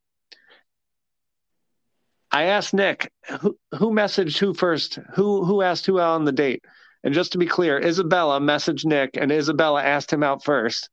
I 2.32 2.44
asked 2.44 2.74
Nick, 2.74 3.12
who, 3.40 3.58
who 3.76 3.90
messaged 3.90 4.38
who 4.38 4.54
first? 4.54 5.00
Who 5.14 5.44
who 5.44 5.62
asked 5.62 5.86
who 5.86 5.98
on 5.98 6.24
the 6.24 6.32
date? 6.32 6.64
And 7.02 7.14
just 7.14 7.32
to 7.32 7.38
be 7.38 7.46
clear, 7.46 7.78
Isabella 7.78 8.40
messaged 8.40 8.84
Nick 8.84 9.16
and 9.16 9.32
Isabella 9.32 9.82
asked 9.82 10.12
him 10.12 10.22
out 10.22 10.44
first. 10.44 10.90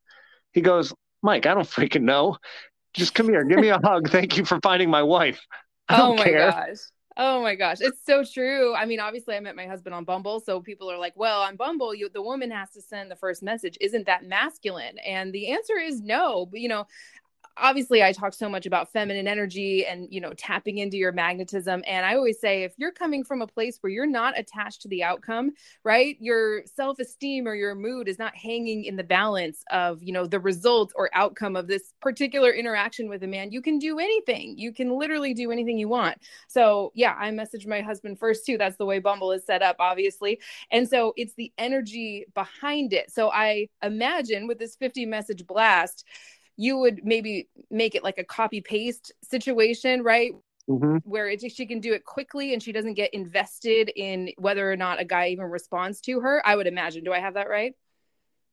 He 0.53 0.61
goes, 0.61 0.93
Mike, 1.21 1.45
I 1.45 1.53
don't 1.53 1.67
freaking 1.67 2.03
know. 2.03 2.37
Just 2.93 3.13
come 3.13 3.27
here, 3.27 3.43
give 3.43 3.59
me 3.59 3.69
a 3.69 3.79
hug. 3.83 4.09
Thank 4.09 4.37
you 4.37 4.45
for 4.45 4.59
finding 4.61 4.89
my 4.89 5.03
wife. 5.03 5.45
Oh 5.89 6.15
my 6.15 6.23
care. 6.23 6.51
gosh. 6.51 6.77
Oh 7.19 7.41
my 7.41 7.55
gosh, 7.55 7.77
it's 7.81 8.05
so 8.05 8.23
true. 8.23 8.75
I 8.75 8.85
mean, 8.85 8.99
obviously, 8.99 9.35
I 9.35 9.39
met 9.39 9.55
my 9.55 9.65
husband 9.65 9.95
on 9.95 10.03
Bumble, 10.03 10.39
so 10.39 10.61
people 10.61 10.91
are 10.91 10.99
like, 10.99 11.13
"Well, 11.15 11.41
on 11.41 11.55
Bumble, 11.55 11.95
you 11.95 12.09
the 12.09 12.21
woman 12.21 12.51
has 12.51 12.69
to 12.73 12.81
send 12.81 13.09
the 13.09 13.15
first 13.15 13.41
message. 13.41 13.75
Isn't 13.81 14.05
that 14.05 14.25
masculine?" 14.25 14.99
And 14.99 15.33
the 15.33 15.49
answer 15.49 15.77
is 15.77 15.99
no. 15.99 16.45
But 16.45 16.59
you 16.59 16.67
know, 16.67 16.85
obviously 17.59 18.03
i 18.03 18.11
talk 18.11 18.33
so 18.33 18.49
much 18.49 18.65
about 18.65 18.91
feminine 18.91 19.27
energy 19.27 19.85
and 19.85 20.07
you 20.11 20.21
know 20.21 20.33
tapping 20.33 20.77
into 20.77 20.97
your 20.97 21.11
magnetism. 21.11 21.83
And 21.87 22.05
i 22.05 22.15
always 22.15 22.39
say 22.39 22.63
if 22.63 22.73
you're 22.77 22.91
coming 22.91 23.23
from 23.23 23.41
a 23.41 23.47
place 23.47 23.77
where 23.81 23.91
you're 23.91 24.05
not 24.05 24.37
attached 24.37 24.81
to 24.83 24.87
the 24.87 25.03
outcome 25.03 25.51
right 25.83 26.17
your 26.19 26.63
self-esteem 26.65 27.47
or 27.47 27.55
your 27.55 27.75
mood 27.75 28.07
is 28.07 28.19
not 28.19 28.35
hanging 28.35 28.85
in 28.85 28.95
the 28.95 29.03
balance 29.03 29.63
of 29.71 30.01
you 30.03 30.13
know 30.13 30.25
the 30.25 30.39
result 30.39 30.93
or 30.95 31.09
outcome 31.13 31.55
of 31.55 31.67
this 31.67 31.93
particular 32.01 32.51
interaction 32.51 33.09
with 33.09 33.23
a 33.23 33.27
man 33.27 33.51
you 33.51 33.61
can 33.61 33.79
do 33.79 33.99
anything. 33.99 34.57
You 34.57 34.73
can 34.73 34.97
literally 34.97 35.33
do 35.33 35.51
anything 35.51 35.77
you 35.77 35.87
want. 35.87 36.17
So 36.47 36.91
yeah 36.95 37.15
i 37.19 37.29
messaged 37.31 37.67
my 37.67 37.81
husband 37.81 38.19
first 38.19 38.45
too. 38.45 38.57
That's 38.57 38.77
the 38.77 38.85
way 38.85 38.99
bumble 38.99 39.31
is 39.31 39.45
set 39.45 39.61
up 39.61 39.77
obviously. 39.79 40.39
And 40.71 40.87
so 40.87 41.13
it's 41.17 41.33
the 41.35 41.51
energy 41.57 42.25
behind 42.33 42.93
it. 42.93 43.11
So 43.11 43.29
i 43.31 43.69
imagine 43.83 44.47
with 44.47 44.59
this 44.59 44.75
50 44.75 45.05
message 45.05 45.45
blast 45.45 46.05
you 46.57 46.77
would 46.79 47.05
maybe 47.05 47.47
make 47.69 47.95
it 47.95 48.03
like 48.03 48.17
a 48.17 48.23
copy 48.23 48.61
paste 48.61 49.13
situation, 49.23 50.03
right? 50.03 50.33
Mm-hmm. 50.67 50.97
Where 51.03 51.29
it, 51.29 51.39
she 51.51 51.65
can 51.65 51.79
do 51.79 51.93
it 51.93 52.03
quickly 52.03 52.53
and 52.53 52.61
she 52.61 52.73
doesn't 52.73 52.95
get 52.95 53.13
invested 53.13 53.89
in 53.95 54.31
whether 54.37 54.69
or 54.69 54.75
not 54.75 54.99
a 54.99 55.05
guy 55.05 55.29
even 55.29 55.45
responds 55.45 56.01
to 56.01 56.19
her. 56.19 56.41
I 56.45 56.55
would 56.55 56.67
imagine. 56.67 57.03
Do 57.03 57.13
I 57.13 57.19
have 57.19 57.35
that 57.35 57.47
right? 57.47 57.73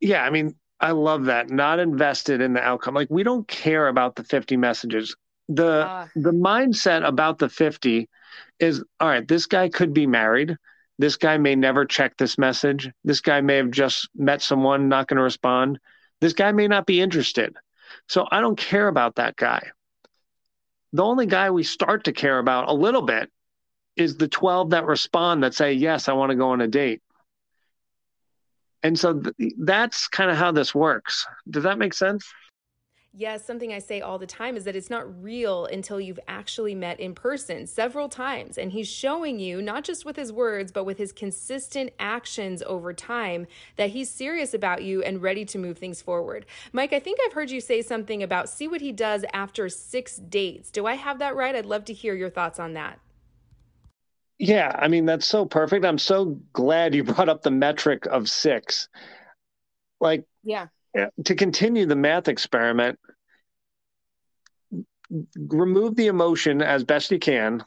Yeah, 0.01 0.23
I 0.23 0.31
mean, 0.31 0.55
I 0.79 0.93
love 0.93 1.25
that. 1.25 1.51
Not 1.51 1.79
invested 1.79 2.41
in 2.41 2.53
the 2.53 2.61
outcome. 2.61 2.95
Like 2.95 3.09
we 3.11 3.23
don't 3.23 3.49
care 3.49 3.89
about 3.89 4.17
the 4.17 4.23
50 4.23 4.57
messages. 4.57 5.17
The 5.49 5.87
uh, 5.87 6.07
the 6.15 6.33
mindset 6.33 7.07
about 7.07 7.39
the 7.39 7.49
50 7.49 8.09
is 8.61 8.83
all 9.01 9.09
right, 9.09 9.27
this 9.27 9.47
guy 9.47 9.69
could 9.69 9.93
be 9.93 10.07
married. 10.07 10.57
This 10.99 11.17
guy 11.17 11.39
may 11.39 11.57
never 11.57 11.85
check 11.85 12.17
this 12.17 12.39
message. 12.39 12.89
This 13.03 13.21
guy 13.21 13.41
may 13.41 13.57
have 13.57 13.71
just 13.71 14.09
met 14.15 14.43
someone, 14.43 14.89
not 14.89 15.09
going 15.09 15.17
to 15.17 15.23
respond. 15.23 15.81
This 16.21 16.33
guy 16.33 16.53
may 16.53 16.69
not 16.69 16.87
be 16.87 17.01
interested. 17.01 17.57
So 18.09 18.27
I 18.31 18.41
don't 18.41 18.59
care 18.59 18.89
about 18.89 19.17
that 19.17 19.37
guy. 19.37 19.71
The 20.93 21.03
only 21.05 21.27
guy 21.27 21.51
we 21.51 21.65
start 21.65 22.05
to 22.05 22.13
care 22.13 22.39
about 22.39 22.69
a 22.69 22.73
little 22.73 23.03
bit 23.03 23.31
is 23.97 24.17
the 24.17 24.29
12 24.29 24.71
that 24.71 24.87
respond 24.87 25.43
that 25.43 25.55
say, 25.55 25.73
Yes, 25.73 26.09
I 26.09 26.13
want 26.13 26.31
to 26.31 26.37
go 26.37 26.51
on 26.51 26.61
a 26.61 26.69
date. 26.69 27.03
And 28.83 28.99
so 28.99 29.21
th- 29.21 29.55
that's 29.59 30.09
kind 30.09 30.31
of 30.31 30.37
how 30.37 30.53
this 30.53 30.75
works. 30.75 31.27
Does 31.49 31.65
that 31.65 31.79
make 31.79 31.95
sense? 31.95 32.31
Yes, 33.17 33.45
something 33.45 33.73
I 33.73 33.79
say 33.79 34.01
all 34.01 34.19
the 34.19 34.27
time 34.27 34.57
is 34.57 34.65
that 34.65 34.75
it's 34.75 34.91
not 34.91 35.23
real 35.23 35.67
until 35.67 36.01
you've 36.01 36.19
actually 36.27 36.75
met 36.75 36.99
in 36.99 37.15
person 37.15 37.65
several 37.69 38.09
times. 38.09 38.59
And 38.59 38.73
he's 38.73 38.89
showing 38.89 39.39
you, 39.39 39.63
not 39.63 39.85
just 39.85 40.05
with 40.05 40.17
his 40.17 40.33
words, 40.33 40.73
but 40.73 40.83
with 40.83 40.99
his 40.99 41.13
consistent 41.13 41.93
actions 42.01 42.61
over 42.67 42.93
time, 42.93 43.47
that 43.77 43.91
he's 43.91 44.11
serious 44.11 44.53
about 44.53 44.83
you 44.83 45.01
and 45.05 45.23
ready 45.23 45.45
to 45.45 45.59
move 45.59 45.79
things 45.79 46.03
forward. 46.03 46.45
Mike, 46.73 46.93
I 46.93 46.99
think 46.99 47.21
I've 47.25 47.35
heard 47.35 47.53
you 47.53 47.61
say 47.61 47.83
something 47.83 48.21
about 48.21 48.49
see 48.49 48.67
what 48.67 48.81
he 48.81 48.91
does 48.91 49.25
after 49.33 49.69
six 49.69 50.17
dates. 50.17 50.73
Do 50.73 50.85
I 50.87 50.95
have 50.95 51.21
that 51.21 51.37
right? 51.37 51.55
I'd 51.55 51.67
love 51.67 51.85
to 51.85 51.93
hear 51.93 52.17
your 52.17 52.31
thoughts 52.31 52.59
on 52.59 52.73
that. 52.73 52.99
Yeah, 54.41 54.75
I 54.77 54.89
mean, 54.89 55.07
that's 55.07 55.27
so 55.27 55.47
perfect. 55.47 55.85
I'm 55.85 55.99
so 55.99 56.41
glad 56.53 56.97
you 56.97 57.05
brought 57.05 57.29
up 57.29 57.43
the 57.43 57.53
metric 57.53 58.07
of 58.07 58.29
six. 58.29 58.89
Like, 60.01 60.25
yeah 60.43 60.67
to 61.25 61.35
continue 61.35 61.87
the 61.87 61.97
math 61.97 62.29
experiment, 62.29 62.99
remove 65.37 65.97
the 65.97 66.07
emotion 66.07 66.63
as 66.63 66.85
best 66.85 67.11
you 67.11 67.19
can. 67.19 67.65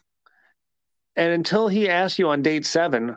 And 1.15 1.31
until 1.31 1.67
he 1.67 1.89
asks 1.89 2.19
you 2.19 2.29
on 2.29 2.41
date 2.41 2.65
seven, 2.65 3.15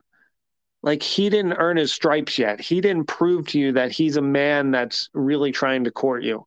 like 0.83 1.03
he 1.03 1.29
didn't 1.29 1.55
earn 1.55 1.77
his 1.77 1.93
stripes 1.93 2.39
yet. 2.39 2.61
He 2.61 2.81
didn't 2.81 3.05
prove 3.05 3.49
to 3.49 3.59
you 3.59 3.73
that 3.73 3.93
he's 3.93 4.17
a 4.17 4.23
man 4.23 4.71
that's 4.71 5.11
really 5.13 5.53
trying 5.53 5.85
to 5.85 5.91
court 5.91 6.23
you. 6.23 6.47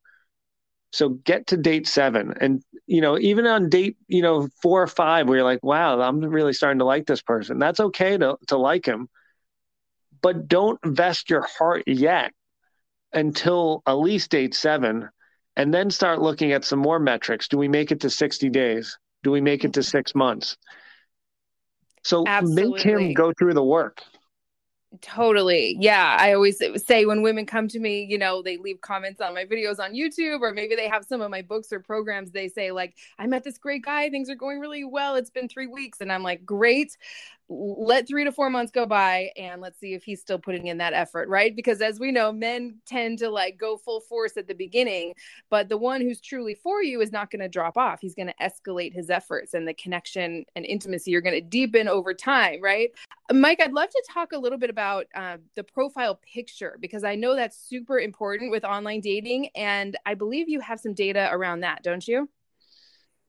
So 0.91 1.09
get 1.09 1.47
to 1.47 1.57
date 1.57 1.87
seven. 1.87 2.33
And, 2.39 2.63
you 2.85 3.01
know, 3.01 3.17
even 3.17 3.45
on 3.45 3.69
date, 3.69 3.97
you 4.07 4.21
know, 4.21 4.47
four 4.61 4.81
or 4.81 4.87
five, 4.87 5.27
where 5.27 5.37
you're 5.37 5.45
like, 5.45 5.63
wow, 5.63 5.99
I'm 6.01 6.19
really 6.19 6.53
starting 6.53 6.79
to 6.79 6.85
like 6.85 7.05
this 7.05 7.21
person. 7.21 7.59
That's 7.59 7.79
okay 7.79 8.17
to, 8.17 8.37
to 8.47 8.57
like 8.57 8.85
him. 8.85 9.07
But 10.21 10.47
don't 10.47 10.79
vest 10.83 11.29
your 11.29 11.41
heart 11.41 11.83
yet 11.87 12.31
until 13.13 13.83
at 13.85 13.93
least 13.93 14.31
date 14.31 14.53
seven, 14.55 15.09
and 15.55 15.73
then 15.73 15.89
start 15.91 16.21
looking 16.21 16.51
at 16.51 16.65
some 16.65 16.79
more 16.79 16.99
metrics. 16.99 17.47
Do 17.47 17.57
we 17.57 17.67
make 17.67 17.91
it 17.91 18.01
to 18.01 18.09
60 18.09 18.49
days? 18.49 18.97
Do 19.23 19.31
we 19.31 19.41
make 19.41 19.63
it 19.63 19.73
to 19.73 19.83
six 19.83 20.15
months? 20.15 20.57
So 22.03 22.25
Absolutely. 22.27 22.71
make 22.71 22.83
him 22.83 23.13
go 23.13 23.33
through 23.37 23.53
the 23.53 23.63
work. 23.63 24.01
Totally. 25.01 25.75
Yeah. 25.79 26.17
I 26.19 26.33
always 26.33 26.61
say 26.85 27.05
when 27.05 27.23
women 27.23 27.47
come 27.47 27.67
to 27.69 27.79
me, 27.79 28.05
you 28.07 28.17
know, 28.17 28.43
they 28.43 28.57
leave 28.57 28.79
comments 28.81 29.21
on 29.21 29.33
my 29.33 29.43
videos 29.43 29.79
on 29.79 29.93
YouTube, 29.93 30.41
or 30.41 30.53
maybe 30.53 30.75
they 30.75 30.87
have 30.87 31.03
some 31.03 31.21
of 31.21 31.31
my 31.31 31.41
books 31.41 31.71
or 31.71 31.79
programs. 31.79 32.31
They 32.31 32.47
say, 32.47 32.71
like, 32.71 32.95
I 33.17 33.25
met 33.25 33.43
this 33.43 33.57
great 33.57 33.83
guy. 33.83 34.09
Things 34.09 34.29
are 34.29 34.35
going 34.35 34.59
really 34.59 34.83
well. 34.83 35.15
It's 35.15 35.31
been 35.31 35.49
three 35.49 35.65
weeks. 35.65 36.01
And 36.01 36.11
I'm 36.11 36.21
like, 36.21 36.45
great 36.45 36.95
let 37.49 38.07
three 38.07 38.23
to 38.23 38.31
four 38.31 38.49
months 38.49 38.71
go 38.71 38.85
by 38.85 39.29
and 39.37 39.61
let's 39.61 39.79
see 39.79 39.93
if 39.93 40.03
he's 40.03 40.21
still 40.21 40.39
putting 40.39 40.67
in 40.67 40.77
that 40.77 40.93
effort, 40.93 41.27
right? 41.27 41.55
Because 41.55 41.81
as 41.81 41.99
we 41.99 42.11
know, 42.11 42.31
men 42.31 42.79
tend 42.85 43.19
to 43.19 43.29
like 43.29 43.57
go 43.57 43.77
full 43.77 43.99
force 43.99 44.37
at 44.37 44.47
the 44.47 44.55
beginning, 44.55 45.13
but 45.49 45.69
the 45.69 45.77
one 45.77 46.01
who's 46.01 46.21
truly 46.21 46.55
for 46.55 46.81
you 46.81 47.01
is 47.01 47.11
not 47.11 47.29
going 47.29 47.41
to 47.41 47.49
drop 47.49 47.77
off. 47.77 47.99
He's 48.01 48.15
going 48.15 48.27
to 48.27 48.35
escalate 48.41 48.93
his 48.93 49.09
efforts 49.09 49.53
and 49.53 49.67
the 49.67 49.73
connection 49.73 50.45
and 50.55 50.65
intimacy 50.65 51.15
are 51.15 51.21
going 51.21 51.35
to 51.35 51.41
deepen 51.41 51.87
over 51.87 52.13
time, 52.13 52.61
right? 52.61 52.89
Mike, 53.31 53.61
I'd 53.61 53.73
love 53.73 53.89
to 53.89 54.03
talk 54.11 54.31
a 54.31 54.37
little 54.37 54.57
bit 54.57 54.69
about 54.69 55.05
uh, 55.13 55.37
the 55.55 55.63
profile 55.63 56.19
picture 56.33 56.77
because 56.79 57.03
I 57.03 57.15
know 57.15 57.35
that's 57.35 57.57
super 57.57 57.99
important 57.99 58.51
with 58.51 58.63
online 58.63 59.01
dating. 59.01 59.49
And 59.55 59.97
I 60.05 60.13
believe 60.13 60.49
you 60.49 60.59
have 60.61 60.79
some 60.79 60.93
data 60.93 61.29
around 61.31 61.61
that, 61.61 61.83
don't 61.83 62.07
you? 62.07 62.29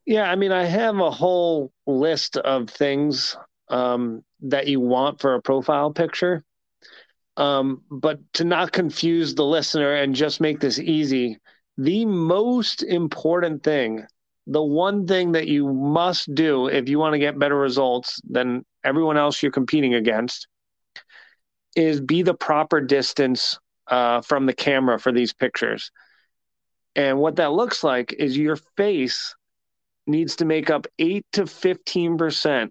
Yeah, 0.07 0.31
I 0.31 0.37
mean, 0.37 0.53
I 0.53 0.65
have 0.65 0.99
a 0.99 1.11
whole 1.11 1.73
list 1.87 2.37
of 2.37 2.69
things 2.69 3.37
um, 3.69 4.23
that 4.43 4.67
you 4.67 4.81
want 4.81 5.21
for 5.21 5.35
a 5.35 5.43
profile 5.43 5.91
picture. 5.91 6.45
Um, 7.37 7.83
but 7.91 8.21
to 8.35 8.45
not 8.45 8.73
confuse 8.73 9.35
the 9.35 9.45
listener 9.45 9.95
and 9.95 10.15
just 10.15 10.41
make 10.41 10.61
this 10.61 10.79
easy, 10.79 11.39
the 11.77 12.05
most 12.05 12.83
important 12.83 13.65
thing, 13.65 14.05
the 14.47 14.63
one 14.63 15.07
thing 15.07 15.33
that 15.33 15.49
you 15.49 15.73
must 15.73 16.33
do 16.35 16.69
if 16.69 16.89
you 16.89 16.99
want 16.99 17.15
to 17.15 17.19
get 17.19 17.39
better 17.39 17.57
results 17.57 18.21
than 18.29 18.65
everyone 18.85 19.17
else 19.17 19.43
you're 19.43 19.51
competing 19.51 19.95
against, 19.95 20.47
is 21.75 22.01
be 22.01 22.23
the 22.23 22.35
proper 22.35 22.81
distance 22.81 23.59
uh, 23.89 24.21
from 24.21 24.47
the 24.47 24.53
camera 24.53 24.99
for 24.99 25.11
these 25.11 25.33
pictures. 25.33 25.91
And 26.95 27.19
what 27.19 27.37
that 27.37 27.53
looks 27.53 27.83
like 27.83 28.13
is 28.13 28.39
your 28.39 28.57
face 28.77 29.35
needs 30.07 30.37
to 30.37 30.45
make 30.45 30.71
up 30.71 30.87
8 30.99 31.25
to 31.33 31.45
15% 31.45 32.71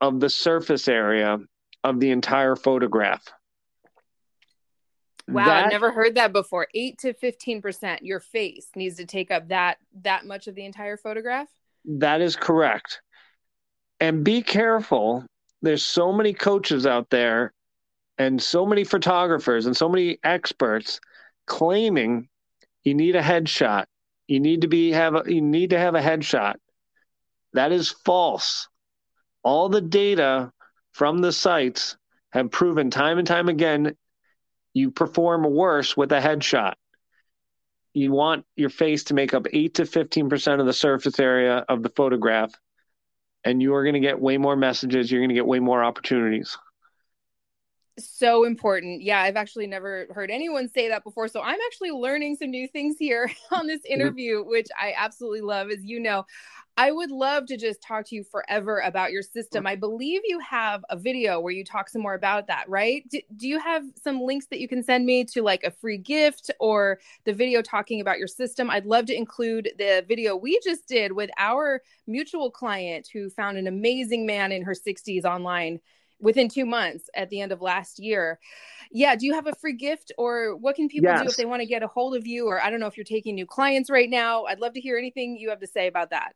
of 0.00 0.20
the 0.20 0.30
surface 0.30 0.88
area 0.88 1.38
of 1.84 2.00
the 2.00 2.10
entire 2.10 2.56
photograph. 2.56 3.22
Wow, 5.28 5.44
that, 5.46 5.64
I've 5.66 5.72
never 5.72 5.92
heard 5.92 6.16
that 6.16 6.32
before. 6.32 6.66
8 6.74 6.98
to 6.98 7.14
15% 7.14 7.98
your 8.02 8.20
face 8.20 8.68
needs 8.74 8.96
to 8.96 9.04
take 9.04 9.30
up 9.30 9.48
that 9.48 9.78
that 10.02 10.26
much 10.26 10.48
of 10.48 10.54
the 10.54 10.64
entire 10.64 10.96
photograph? 10.96 11.48
That 11.84 12.20
is 12.20 12.36
correct. 12.36 13.00
And 14.00 14.24
be 14.24 14.42
careful. 14.42 15.24
There's 15.62 15.84
so 15.84 16.12
many 16.12 16.32
coaches 16.32 16.86
out 16.86 17.10
there 17.10 17.52
and 18.18 18.42
so 18.42 18.66
many 18.66 18.84
photographers 18.84 19.66
and 19.66 19.76
so 19.76 19.88
many 19.88 20.18
experts 20.24 21.00
claiming 21.46 22.28
you 22.82 22.94
need 22.94 23.14
a 23.14 23.22
headshot. 23.22 23.84
You 24.26 24.40
need 24.40 24.62
to 24.62 24.68
be 24.68 24.90
have 24.92 25.14
a, 25.14 25.22
you 25.26 25.42
need 25.42 25.70
to 25.70 25.78
have 25.78 25.94
a 25.94 26.00
headshot. 26.00 26.54
That 27.52 27.72
is 27.72 27.90
false 28.04 28.68
all 29.42 29.68
the 29.68 29.80
data 29.80 30.52
from 30.92 31.20
the 31.20 31.32
sites 31.32 31.96
have 32.30 32.50
proven 32.50 32.90
time 32.90 33.18
and 33.18 33.26
time 33.26 33.48
again 33.48 33.96
you 34.72 34.90
perform 34.90 35.42
worse 35.42 35.96
with 35.96 36.12
a 36.12 36.20
headshot. 36.20 36.74
You 37.92 38.12
want 38.12 38.44
your 38.54 38.70
face 38.70 39.04
to 39.04 39.14
make 39.14 39.34
up 39.34 39.46
8 39.52 39.74
to 39.74 39.82
15% 39.82 40.60
of 40.60 40.66
the 40.66 40.72
surface 40.72 41.18
area 41.18 41.64
of 41.68 41.82
the 41.82 41.88
photograph, 41.88 42.54
and 43.42 43.60
you 43.60 43.74
are 43.74 43.82
going 43.82 43.94
to 43.94 44.00
get 44.00 44.20
way 44.20 44.38
more 44.38 44.54
messages. 44.54 45.10
You're 45.10 45.20
going 45.20 45.30
to 45.30 45.34
get 45.34 45.46
way 45.46 45.58
more 45.58 45.82
opportunities 45.82 46.56
so 48.08 48.44
important. 48.44 49.02
Yeah, 49.02 49.20
I've 49.20 49.36
actually 49.36 49.66
never 49.66 50.06
heard 50.10 50.30
anyone 50.30 50.68
say 50.68 50.88
that 50.88 51.04
before. 51.04 51.28
So 51.28 51.40
I'm 51.40 51.58
actually 51.66 51.90
learning 51.90 52.36
some 52.36 52.50
new 52.50 52.68
things 52.68 52.96
here 52.98 53.30
on 53.50 53.66
this 53.66 53.80
interview, 53.84 54.42
which 54.44 54.68
I 54.80 54.94
absolutely 54.96 55.40
love. 55.40 55.70
As 55.70 55.84
you 55.84 56.00
know, 56.00 56.26
I 56.76 56.92
would 56.92 57.10
love 57.10 57.46
to 57.46 57.58
just 57.58 57.82
talk 57.82 58.06
to 58.06 58.14
you 58.14 58.24
forever 58.24 58.78
about 58.78 59.12
your 59.12 59.22
system. 59.22 59.66
I 59.66 59.76
believe 59.76 60.22
you 60.24 60.38
have 60.40 60.82
a 60.88 60.96
video 60.96 61.38
where 61.38 61.52
you 61.52 61.64
talk 61.64 61.90
some 61.90 62.00
more 62.00 62.14
about 62.14 62.46
that, 62.46 62.68
right? 62.68 63.06
Do, 63.10 63.20
do 63.36 63.48
you 63.48 63.58
have 63.58 63.84
some 64.02 64.22
links 64.22 64.46
that 64.46 64.60
you 64.60 64.68
can 64.68 64.82
send 64.82 65.04
me 65.04 65.24
to 65.26 65.42
like 65.42 65.62
a 65.64 65.70
free 65.70 65.98
gift 65.98 66.50
or 66.58 66.98
the 67.24 67.34
video 67.34 67.60
talking 67.60 68.00
about 68.00 68.18
your 68.18 68.28
system? 68.28 68.70
I'd 68.70 68.86
love 68.86 69.06
to 69.06 69.14
include 69.14 69.70
the 69.76 70.04
video 70.08 70.36
we 70.36 70.58
just 70.64 70.88
did 70.88 71.12
with 71.12 71.28
our 71.36 71.82
mutual 72.06 72.50
client 72.50 73.08
who 73.12 73.28
found 73.28 73.58
an 73.58 73.66
amazing 73.66 74.24
man 74.24 74.50
in 74.50 74.62
her 74.62 74.74
60s 74.74 75.24
online 75.24 75.80
within 76.20 76.48
two 76.48 76.66
months 76.66 77.08
at 77.14 77.30
the 77.30 77.40
end 77.40 77.52
of 77.52 77.60
last 77.60 77.98
year. 77.98 78.38
Yeah. 78.90 79.16
Do 79.16 79.26
you 79.26 79.34
have 79.34 79.46
a 79.46 79.54
free 79.54 79.74
gift 79.74 80.12
or 80.18 80.56
what 80.56 80.76
can 80.76 80.88
people 80.88 81.10
yes. 81.10 81.22
do 81.22 81.28
if 81.28 81.36
they 81.36 81.44
want 81.44 81.60
to 81.60 81.66
get 81.66 81.82
a 81.82 81.86
hold 81.86 82.16
of 82.16 82.26
you? 82.26 82.46
Or 82.46 82.62
I 82.62 82.70
don't 82.70 82.80
know 82.80 82.86
if 82.86 82.96
you're 82.96 83.04
taking 83.04 83.34
new 83.34 83.46
clients 83.46 83.90
right 83.90 84.10
now. 84.10 84.44
I'd 84.44 84.60
love 84.60 84.74
to 84.74 84.80
hear 84.80 84.98
anything 84.98 85.36
you 85.36 85.50
have 85.50 85.60
to 85.60 85.66
say 85.66 85.86
about 85.86 86.10
that. 86.10 86.34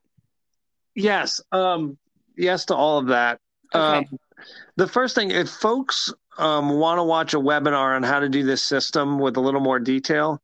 Yes. 0.95 1.41
Um, 1.53 1.99
yes 2.37 2.67
to 2.67 2.75
all 2.77 2.99
of 2.99 3.09
that. 3.09 3.41
Okay. 3.75 4.09
Um, 4.09 4.19
the 4.77 4.87
first 4.87 5.15
thing, 5.15 5.31
if 5.31 5.49
folks 5.49 6.13
um, 6.39 6.71
want 6.71 6.99
to 6.99 7.05
watch 7.05 7.35
a 7.35 7.39
webinar 7.39 7.97
on 7.97 8.03
how 8.03 8.21
to 8.21 8.29
do 8.29 8.45
this 8.45 8.63
system 8.63 9.19
with 9.19 9.37
a 9.37 9.41
little 9.41 9.61
more 9.61 9.79
detail, 9.79 10.41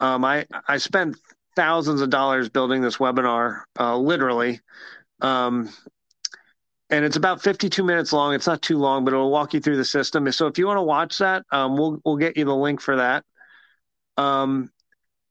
um, 0.00 0.24
I, 0.24 0.46
I 0.68 0.78
spent 0.78 1.16
thousands 1.54 2.02
of 2.02 2.10
dollars 2.10 2.48
building 2.48 2.82
this 2.82 2.98
webinar, 2.98 3.62
uh, 3.78 3.96
literally. 3.96 4.60
Um, 5.22 5.70
and 6.90 7.04
it's 7.04 7.16
about 7.16 7.42
52 7.42 7.82
minutes 7.82 8.12
long. 8.12 8.34
It's 8.34 8.46
not 8.46 8.62
too 8.62 8.78
long, 8.78 9.04
but 9.04 9.12
it'll 9.12 9.30
walk 9.30 9.54
you 9.54 9.60
through 9.60 9.76
the 9.76 9.84
system. 9.84 10.30
So 10.32 10.46
if 10.46 10.58
you 10.58 10.66
want 10.66 10.78
to 10.78 10.82
watch 10.82 11.18
that, 11.18 11.44
um, 11.50 11.76
we'll 11.76 12.00
we'll 12.04 12.16
get 12.16 12.36
you 12.36 12.44
the 12.44 12.54
link 12.54 12.80
for 12.80 12.96
that. 12.96 13.24
Um, 14.16 14.70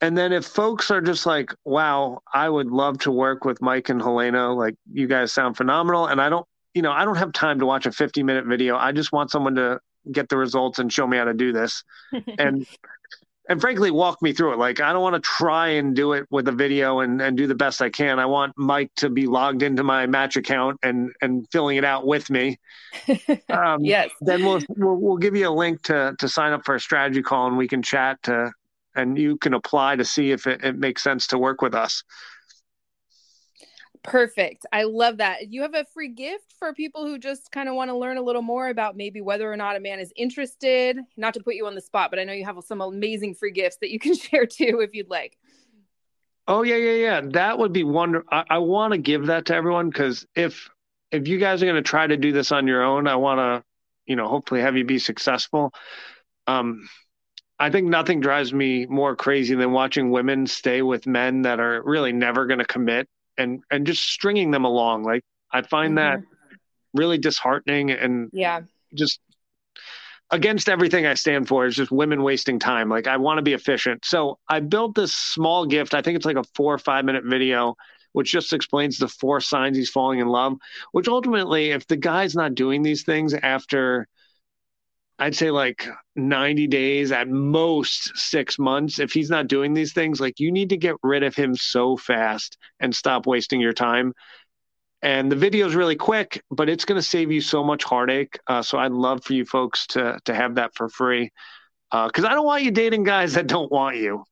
and 0.01 0.17
then 0.17 0.33
if 0.33 0.45
folks 0.45 0.91
are 0.91 1.01
just 1.01 1.25
like, 1.25 1.53
"Wow, 1.63 2.21
I 2.31 2.49
would 2.49 2.67
love 2.67 2.99
to 2.99 3.11
work 3.11 3.45
with 3.45 3.61
Mike 3.61 3.89
and 3.89 4.01
Helena. 4.01 4.53
Like 4.53 4.75
you 4.91 5.07
guys 5.07 5.31
sound 5.31 5.55
phenomenal," 5.55 6.07
and 6.07 6.21
I 6.21 6.29
don't, 6.29 6.45
you 6.73 6.81
know, 6.81 6.91
I 6.91 7.05
don't 7.05 7.17
have 7.17 7.31
time 7.31 7.59
to 7.59 7.65
watch 7.65 7.85
a 7.85 7.91
50 7.91 8.21
minute 8.23 8.45
video. 8.45 8.75
I 8.75 8.91
just 8.91 9.13
want 9.13 9.31
someone 9.31 9.55
to 9.55 9.79
get 10.11 10.29
the 10.29 10.37
results 10.37 10.79
and 10.79 10.91
show 10.91 11.07
me 11.07 11.17
how 11.17 11.25
to 11.25 11.33
do 11.33 11.53
this. 11.53 11.83
and 12.37 12.67
and 13.49 13.61
frankly 13.61 13.91
walk 13.91 14.21
me 14.21 14.33
through 14.33 14.53
it. 14.53 14.59
Like 14.59 14.79
i 14.79 14.91
don't 14.93 15.01
want 15.01 15.15
to 15.15 15.21
try 15.21 15.69
and 15.69 15.95
do 15.95 16.13
it 16.13 16.25
with 16.29 16.47
a 16.47 16.51
video 16.51 16.99
and, 16.99 17.21
and 17.21 17.37
do 17.37 17.47
the 17.47 17.55
best 17.55 17.81
i 17.81 17.89
can. 17.89 18.19
I 18.19 18.25
want 18.25 18.53
mike 18.57 18.91
to 18.97 19.09
be 19.09 19.27
logged 19.27 19.63
into 19.63 19.83
my 19.83 20.07
match 20.07 20.35
account 20.35 20.79
and 20.83 21.11
and 21.21 21.47
filling 21.51 21.77
it 21.77 21.85
out 21.85 22.05
with 22.05 22.29
me. 22.29 22.57
Um, 23.49 23.83
yes. 23.83 24.09
then 24.21 24.43
we'll, 24.43 24.61
we'll 24.69 24.95
we'll 24.95 25.17
give 25.17 25.35
you 25.35 25.47
a 25.47 25.51
link 25.51 25.83
to 25.83 26.15
to 26.19 26.27
sign 26.27 26.53
up 26.53 26.65
for 26.65 26.75
a 26.75 26.79
strategy 26.79 27.21
call 27.21 27.47
and 27.47 27.57
we 27.57 27.67
can 27.67 27.81
chat 27.81 28.21
to 28.23 28.51
and 28.95 29.17
you 29.17 29.37
can 29.37 29.53
apply 29.53 29.95
to 29.97 30.05
see 30.05 30.31
if 30.31 30.47
it, 30.47 30.63
it 30.63 30.77
makes 30.77 31.03
sense 31.03 31.27
to 31.27 31.37
work 31.37 31.61
with 31.61 31.75
us. 31.75 32.03
Perfect. 34.05 34.67
I 34.71 34.83
love 34.83 35.17
that. 35.17 35.51
You 35.51 35.63
have 35.63 35.73
a 35.73 35.83
free 35.85 36.09
gift 36.09 36.53
for 36.59 36.73
people 36.73 37.07
who 37.07 37.17
just 37.17 37.51
kind 37.51 37.67
of 37.67 37.73
want 37.73 37.89
to 37.89 37.97
learn 37.97 38.17
a 38.17 38.21
little 38.21 38.43
more 38.43 38.69
about 38.69 38.95
maybe 38.95 39.19
whether 39.19 39.51
or 39.51 39.57
not 39.57 39.75
a 39.75 39.79
man 39.79 39.99
is 39.99 40.13
interested. 40.15 40.99
Not 41.17 41.33
to 41.33 41.39
put 41.39 41.55
you 41.55 41.65
on 41.65 41.73
the 41.73 41.81
spot, 41.81 42.11
but 42.11 42.19
I 42.19 42.23
know 42.23 42.33
you 42.33 42.45
have 42.45 42.57
some 42.63 42.81
amazing 42.81 43.33
free 43.33 43.51
gifts 43.51 43.77
that 43.81 43.89
you 43.89 43.97
can 43.97 44.15
share 44.17 44.45
too 44.45 44.81
if 44.81 44.93
you'd 44.93 45.09
like. 45.09 45.37
Oh 46.47 46.61
yeah, 46.61 46.75
yeah, 46.75 46.91
yeah. 46.91 47.21
That 47.31 47.57
would 47.57 47.73
be 47.73 47.83
wonderful. 47.83 48.29
I, 48.31 48.43
I 48.51 48.57
want 48.59 48.91
to 48.91 48.99
give 48.99 49.25
that 49.27 49.45
to 49.45 49.55
everyone 49.55 49.89
because 49.89 50.27
if 50.35 50.69
if 51.11 51.27
you 51.27 51.39
guys 51.39 51.63
are 51.63 51.65
going 51.65 51.75
to 51.75 51.81
try 51.81 52.05
to 52.05 52.17
do 52.17 52.31
this 52.31 52.51
on 52.51 52.67
your 52.67 52.83
own, 52.83 53.07
I 53.07 53.15
want 53.15 53.39
to, 53.39 53.63
you 54.05 54.15
know, 54.15 54.27
hopefully 54.27 54.61
have 54.61 54.77
you 54.77 54.85
be 54.85 54.99
successful. 54.99 55.73
Um, 56.45 56.87
I 57.57 57.71
think 57.71 57.87
nothing 57.87 58.19
drives 58.19 58.53
me 58.53 58.85
more 58.85 59.15
crazy 59.15 59.55
than 59.55 59.71
watching 59.71 60.11
women 60.11 60.45
stay 60.45 60.83
with 60.83 61.07
men 61.07 61.43
that 61.43 61.59
are 61.59 61.81
really 61.83 62.11
never 62.11 62.45
going 62.45 62.59
to 62.59 62.65
commit 62.65 63.07
and 63.37 63.63
and 63.71 63.85
just 63.85 64.03
stringing 64.03 64.51
them 64.51 64.65
along. 64.65 65.03
Like 65.03 65.23
I 65.51 65.61
find 65.61 65.97
mm-hmm. 65.97 66.21
that 66.21 66.27
really 66.93 67.17
disheartening 67.17 67.91
and 67.91 68.29
yeah, 68.33 68.61
just 68.93 69.19
against 70.31 70.69
everything 70.69 71.05
I 71.05 71.13
stand 71.13 71.47
for 71.47 71.65
is 71.65 71.75
just 71.75 71.91
women 71.91 72.23
wasting 72.23 72.59
time. 72.59 72.89
Like 72.89 73.07
I 73.07 73.17
want 73.17 73.37
to 73.37 73.43
be 73.43 73.53
efficient. 73.53 74.05
So 74.05 74.39
I 74.49 74.59
built 74.59 74.95
this 74.95 75.13
small 75.13 75.65
gift. 75.65 75.93
I 75.93 76.01
think 76.01 76.15
it's 76.15 76.25
like 76.25 76.37
a 76.37 76.43
four 76.55 76.73
or 76.73 76.79
five 76.79 77.05
minute 77.05 77.23
video, 77.25 77.75
which 78.13 78.31
just 78.31 78.53
explains 78.53 78.97
the 78.97 79.07
four 79.07 79.41
signs 79.41 79.77
he's 79.77 79.89
falling 79.89 80.19
in 80.19 80.27
love, 80.27 80.57
which 80.91 81.07
ultimately, 81.07 81.71
if 81.71 81.85
the 81.87 81.97
guy's 81.97 82.35
not 82.35 82.55
doing 82.55 82.81
these 82.81 83.03
things 83.03 83.33
after 83.33 84.07
I'd 85.17 85.35
say 85.35 85.49
like 85.49 85.87
90 86.15 86.67
days 86.67 87.11
at 87.11 87.29
most 87.29 88.17
six 88.17 88.59
months. 88.59 88.99
If 88.99 89.13
he's 89.13 89.29
not 89.29 89.47
doing 89.47 89.73
these 89.73 89.93
things, 89.93 90.19
like 90.19 90.39
you 90.39 90.51
need 90.51 90.69
to 90.69 90.77
get 90.77 90.95
rid 91.03 91.23
of 91.23 91.35
him 91.35 91.55
so 91.55 91.95
fast 91.95 92.57
and 92.79 92.93
stop 92.93 93.25
wasting 93.25 93.61
your 93.61 93.73
time. 93.73 94.13
And 95.01 95.31
the 95.31 95.35
video 95.35 95.67
is 95.67 95.75
really 95.75 95.95
quick, 95.95 96.41
but 96.51 96.67
it's 96.67 96.83
going 96.83 96.99
to 96.99 97.07
save 97.07 97.31
you 97.31 97.39
so 97.39 97.63
much 97.63 97.83
heartache. 97.83 98.37
Uh, 98.47 98.61
so 98.61 98.77
I'd 98.77 98.91
love 98.91 99.23
for 99.23 99.33
you 99.33 99.45
folks 99.45 99.85
to 99.87 100.19
to 100.25 100.33
have 100.33 100.55
that 100.55 100.71
for 100.75 100.89
free, 100.89 101.29
because 101.91 102.25
uh, 102.25 102.27
I 102.27 102.33
don't 102.33 102.45
want 102.45 102.63
you 102.63 102.71
dating 102.71 103.03
guys 103.03 103.33
that 103.33 103.47
don't 103.47 103.71
want 103.71 103.97
you. 103.97 104.25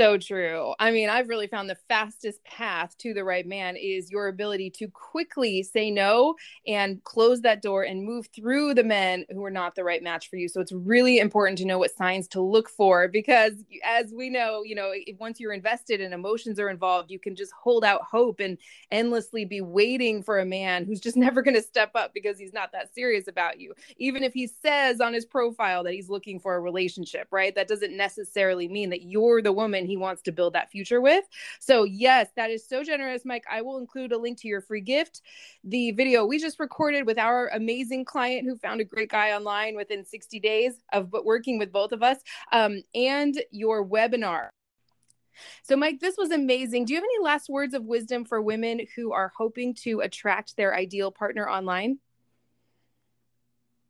So 0.00 0.16
true. 0.16 0.72
I 0.78 0.92
mean, 0.92 1.10
I've 1.10 1.28
really 1.28 1.46
found 1.46 1.68
the 1.68 1.76
fastest 1.86 2.42
path 2.42 2.96
to 3.00 3.12
the 3.12 3.22
right 3.22 3.46
man 3.46 3.76
is 3.76 4.10
your 4.10 4.28
ability 4.28 4.70
to 4.76 4.88
quickly 4.88 5.62
say 5.62 5.90
no 5.90 6.36
and 6.66 7.04
close 7.04 7.42
that 7.42 7.60
door 7.60 7.82
and 7.82 8.02
move 8.02 8.26
through 8.34 8.72
the 8.72 8.82
men 8.82 9.26
who 9.28 9.44
are 9.44 9.50
not 9.50 9.74
the 9.74 9.84
right 9.84 10.02
match 10.02 10.30
for 10.30 10.36
you. 10.36 10.48
So 10.48 10.58
it's 10.62 10.72
really 10.72 11.18
important 11.18 11.58
to 11.58 11.66
know 11.66 11.78
what 11.78 11.94
signs 11.94 12.28
to 12.28 12.40
look 12.40 12.70
for 12.70 13.08
because 13.08 13.62
as 13.84 14.14
we 14.16 14.30
know, 14.30 14.62
you 14.64 14.74
know, 14.74 14.90
once 15.18 15.38
you're 15.38 15.52
invested 15.52 16.00
and 16.00 16.14
emotions 16.14 16.58
are 16.58 16.70
involved, 16.70 17.10
you 17.10 17.18
can 17.18 17.36
just 17.36 17.52
hold 17.52 17.84
out 17.84 18.00
hope 18.02 18.40
and 18.40 18.56
endlessly 18.90 19.44
be 19.44 19.60
waiting 19.60 20.22
for 20.22 20.38
a 20.38 20.46
man 20.46 20.86
who's 20.86 21.00
just 21.00 21.16
never 21.18 21.42
going 21.42 21.56
to 21.56 21.62
step 21.62 21.90
up 21.94 22.14
because 22.14 22.38
he's 22.38 22.54
not 22.54 22.72
that 22.72 22.94
serious 22.94 23.28
about 23.28 23.60
you. 23.60 23.74
Even 23.98 24.22
if 24.22 24.32
he 24.32 24.46
says 24.46 24.98
on 24.98 25.12
his 25.12 25.26
profile 25.26 25.84
that 25.84 25.92
he's 25.92 26.08
looking 26.08 26.40
for 26.40 26.54
a 26.54 26.60
relationship, 26.60 27.28
right? 27.30 27.54
That 27.54 27.68
doesn't 27.68 27.94
necessarily 27.94 28.66
mean 28.66 28.88
that 28.88 29.02
you're 29.02 29.42
the 29.42 29.52
woman 29.52 29.88
he 29.90 29.96
wants 29.96 30.22
to 30.22 30.32
build 30.32 30.54
that 30.54 30.70
future 30.70 31.00
with. 31.00 31.24
So, 31.58 31.84
yes, 31.84 32.28
that 32.36 32.50
is 32.50 32.66
so 32.66 32.84
generous, 32.84 33.24
Mike. 33.24 33.44
I 33.50 33.62
will 33.62 33.78
include 33.78 34.12
a 34.12 34.18
link 34.18 34.40
to 34.40 34.48
your 34.48 34.60
free 34.60 34.80
gift. 34.80 35.22
The 35.64 35.90
video 35.92 36.24
we 36.24 36.38
just 36.38 36.60
recorded 36.60 37.06
with 37.06 37.18
our 37.18 37.48
amazing 37.48 38.04
client 38.04 38.46
who 38.46 38.56
found 38.56 38.80
a 38.80 38.84
great 38.84 39.10
guy 39.10 39.32
online 39.32 39.76
within 39.76 40.04
60 40.04 40.40
days 40.40 40.74
of 40.92 41.12
working 41.24 41.58
with 41.58 41.72
both 41.72 41.92
of 41.92 42.02
us, 42.02 42.18
um, 42.52 42.82
and 42.94 43.40
your 43.50 43.86
webinar. 43.86 44.48
So, 45.62 45.76
Mike, 45.76 46.00
this 46.00 46.16
was 46.16 46.30
amazing. 46.30 46.84
Do 46.84 46.92
you 46.92 46.98
have 46.98 47.04
any 47.04 47.24
last 47.24 47.48
words 47.48 47.74
of 47.74 47.84
wisdom 47.84 48.24
for 48.24 48.40
women 48.40 48.80
who 48.96 49.12
are 49.12 49.32
hoping 49.36 49.74
to 49.82 50.00
attract 50.00 50.56
their 50.56 50.74
ideal 50.74 51.10
partner 51.10 51.48
online? 51.48 51.98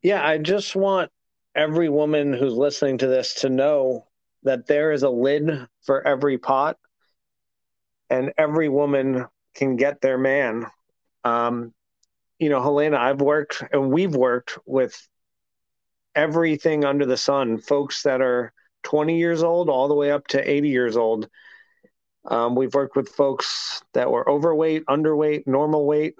Yeah, 0.02 0.26
I 0.26 0.38
just 0.38 0.74
want 0.74 1.10
every 1.54 1.88
woman 1.88 2.32
who's 2.32 2.54
listening 2.54 2.98
to 2.98 3.06
this 3.06 3.34
to 3.34 3.48
know 3.48 4.06
that 4.42 4.66
there 4.66 4.92
is 4.92 5.02
a 5.02 5.10
lid 5.10 5.66
for 5.82 6.06
every 6.06 6.38
pot 6.38 6.78
and 8.08 8.32
every 8.38 8.68
woman 8.68 9.26
can 9.54 9.76
get 9.76 10.00
their 10.00 10.18
man. 10.18 10.66
Um, 11.24 11.72
you 12.38 12.48
know, 12.48 12.62
Helena, 12.62 12.96
I've 12.96 13.20
worked 13.20 13.62
and 13.72 13.90
we've 13.90 14.14
worked 14.14 14.58
with 14.64 14.96
everything 16.14 16.84
under 16.84 17.06
the 17.06 17.16
sun, 17.16 17.58
folks 17.58 18.02
that 18.02 18.20
are 18.20 18.52
20 18.82 19.18
years 19.18 19.42
old 19.42 19.68
all 19.68 19.88
the 19.88 19.94
way 19.94 20.10
up 20.10 20.26
to 20.28 20.50
80 20.50 20.68
years 20.68 20.96
old. 20.96 21.28
Um, 22.26 22.54
we've 22.54 22.74
worked 22.74 22.96
with 22.96 23.08
folks 23.08 23.82
that 23.94 24.10
were 24.10 24.28
overweight, 24.28 24.84
underweight, 24.86 25.46
normal 25.46 25.86
weight, 25.86 26.18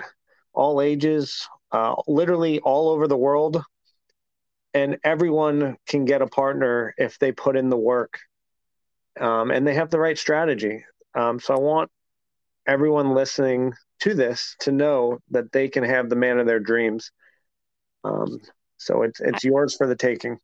all 0.53 0.81
ages, 0.81 1.49
uh, 1.73 1.95
literally 2.07 2.61
all 2.61 2.91
over 2.91 3.07
the 3.07 3.17
world 3.17 3.63
and 4.75 4.99
everyone 5.05 5.77
can 5.87 6.05
get 6.05 6.23
a 6.23 6.27
partner 6.27 6.95
if 6.97 7.19
they 7.19 7.33
put 7.33 7.57
in 7.57 7.69
the 7.69 7.77
work 7.77 8.19
um, 9.19 9.51
and 9.51 9.67
they 9.67 9.75
have 9.75 9.91
the 9.91 9.99
right 9.99 10.19
strategy. 10.19 10.85
Um, 11.15 11.41
so 11.41 11.55
I 11.55 11.59
want 11.59 11.91
everyone 12.67 13.15
listening 13.15 13.73
to 14.01 14.15
this 14.15 14.57
to 14.61 14.73
know 14.73 15.19
that 15.31 15.53
they 15.53 15.69
can 15.69 15.85
have 15.85 16.09
the 16.09 16.17
man 16.17 16.39
of 16.39 16.47
their 16.47 16.61
dreams. 16.61 17.11
Um, 18.05 18.41
so 18.79 19.03
it's 19.03 19.21
it's 19.21 19.45
yours 19.45 19.77
for 19.77 19.87
the 19.87 19.97
taking. 19.97 20.39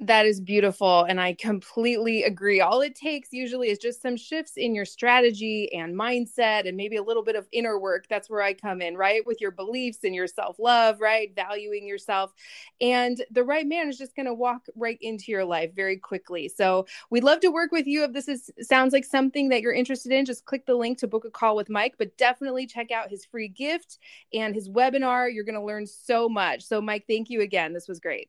That 0.00 0.26
is 0.26 0.42
beautiful. 0.42 1.04
And 1.04 1.18
I 1.18 1.32
completely 1.32 2.24
agree. 2.24 2.60
All 2.60 2.82
it 2.82 2.94
takes 2.94 3.32
usually 3.32 3.70
is 3.70 3.78
just 3.78 4.02
some 4.02 4.14
shifts 4.18 4.52
in 4.58 4.74
your 4.74 4.84
strategy 4.84 5.72
and 5.72 5.98
mindset 5.98 6.68
and 6.68 6.76
maybe 6.76 6.96
a 6.96 7.02
little 7.02 7.22
bit 7.24 7.34
of 7.34 7.48
inner 7.50 7.78
work. 7.78 8.04
That's 8.06 8.28
where 8.28 8.42
I 8.42 8.52
come 8.52 8.82
in, 8.82 8.94
right? 8.94 9.26
With 9.26 9.40
your 9.40 9.52
beliefs 9.52 10.00
and 10.04 10.14
your 10.14 10.26
self 10.26 10.58
love, 10.58 11.00
right? 11.00 11.34
Valuing 11.34 11.86
yourself. 11.86 12.34
And 12.78 13.24
the 13.30 13.42
right 13.42 13.66
man 13.66 13.88
is 13.88 13.96
just 13.96 14.14
going 14.14 14.26
to 14.26 14.34
walk 14.34 14.66
right 14.76 14.98
into 15.00 15.32
your 15.32 15.46
life 15.46 15.74
very 15.74 15.96
quickly. 15.96 16.48
So 16.48 16.86
we'd 17.08 17.24
love 17.24 17.40
to 17.40 17.48
work 17.50 17.72
with 17.72 17.86
you. 17.86 18.04
If 18.04 18.12
this 18.12 18.28
is 18.28 18.50
sounds 18.60 18.92
like 18.92 19.04
something 19.06 19.48
that 19.48 19.62
you're 19.62 19.72
interested 19.72 20.12
in, 20.12 20.26
just 20.26 20.44
click 20.44 20.66
the 20.66 20.74
link 20.74 20.98
to 20.98 21.06
book 21.06 21.24
a 21.24 21.30
call 21.30 21.56
with 21.56 21.70
Mike, 21.70 21.94
but 21.96 22.18
definitely 22.18 22.66
check 22.66 22.90
out 22.90 23.08
his 23.08 23.24
free 23.24 23.48
gift 23.48 23.96
and 24.34 24.54
his 24.54 24.68
webinar. 24.68 25.32
You're 25.32 25.44
going 25.44 25.54
to 25.54 25.64
learn 25.64 25.86
so 25.86 26.28
much. 26.28 26.64
So, 26.66 26.82
Mike, 26.82 27.06
thank 27.08 27.30
you 27.30 27.40
again. 27.40 27.72
This 27.72 27.88
was 27.88 27.98
great. 27.98 28.28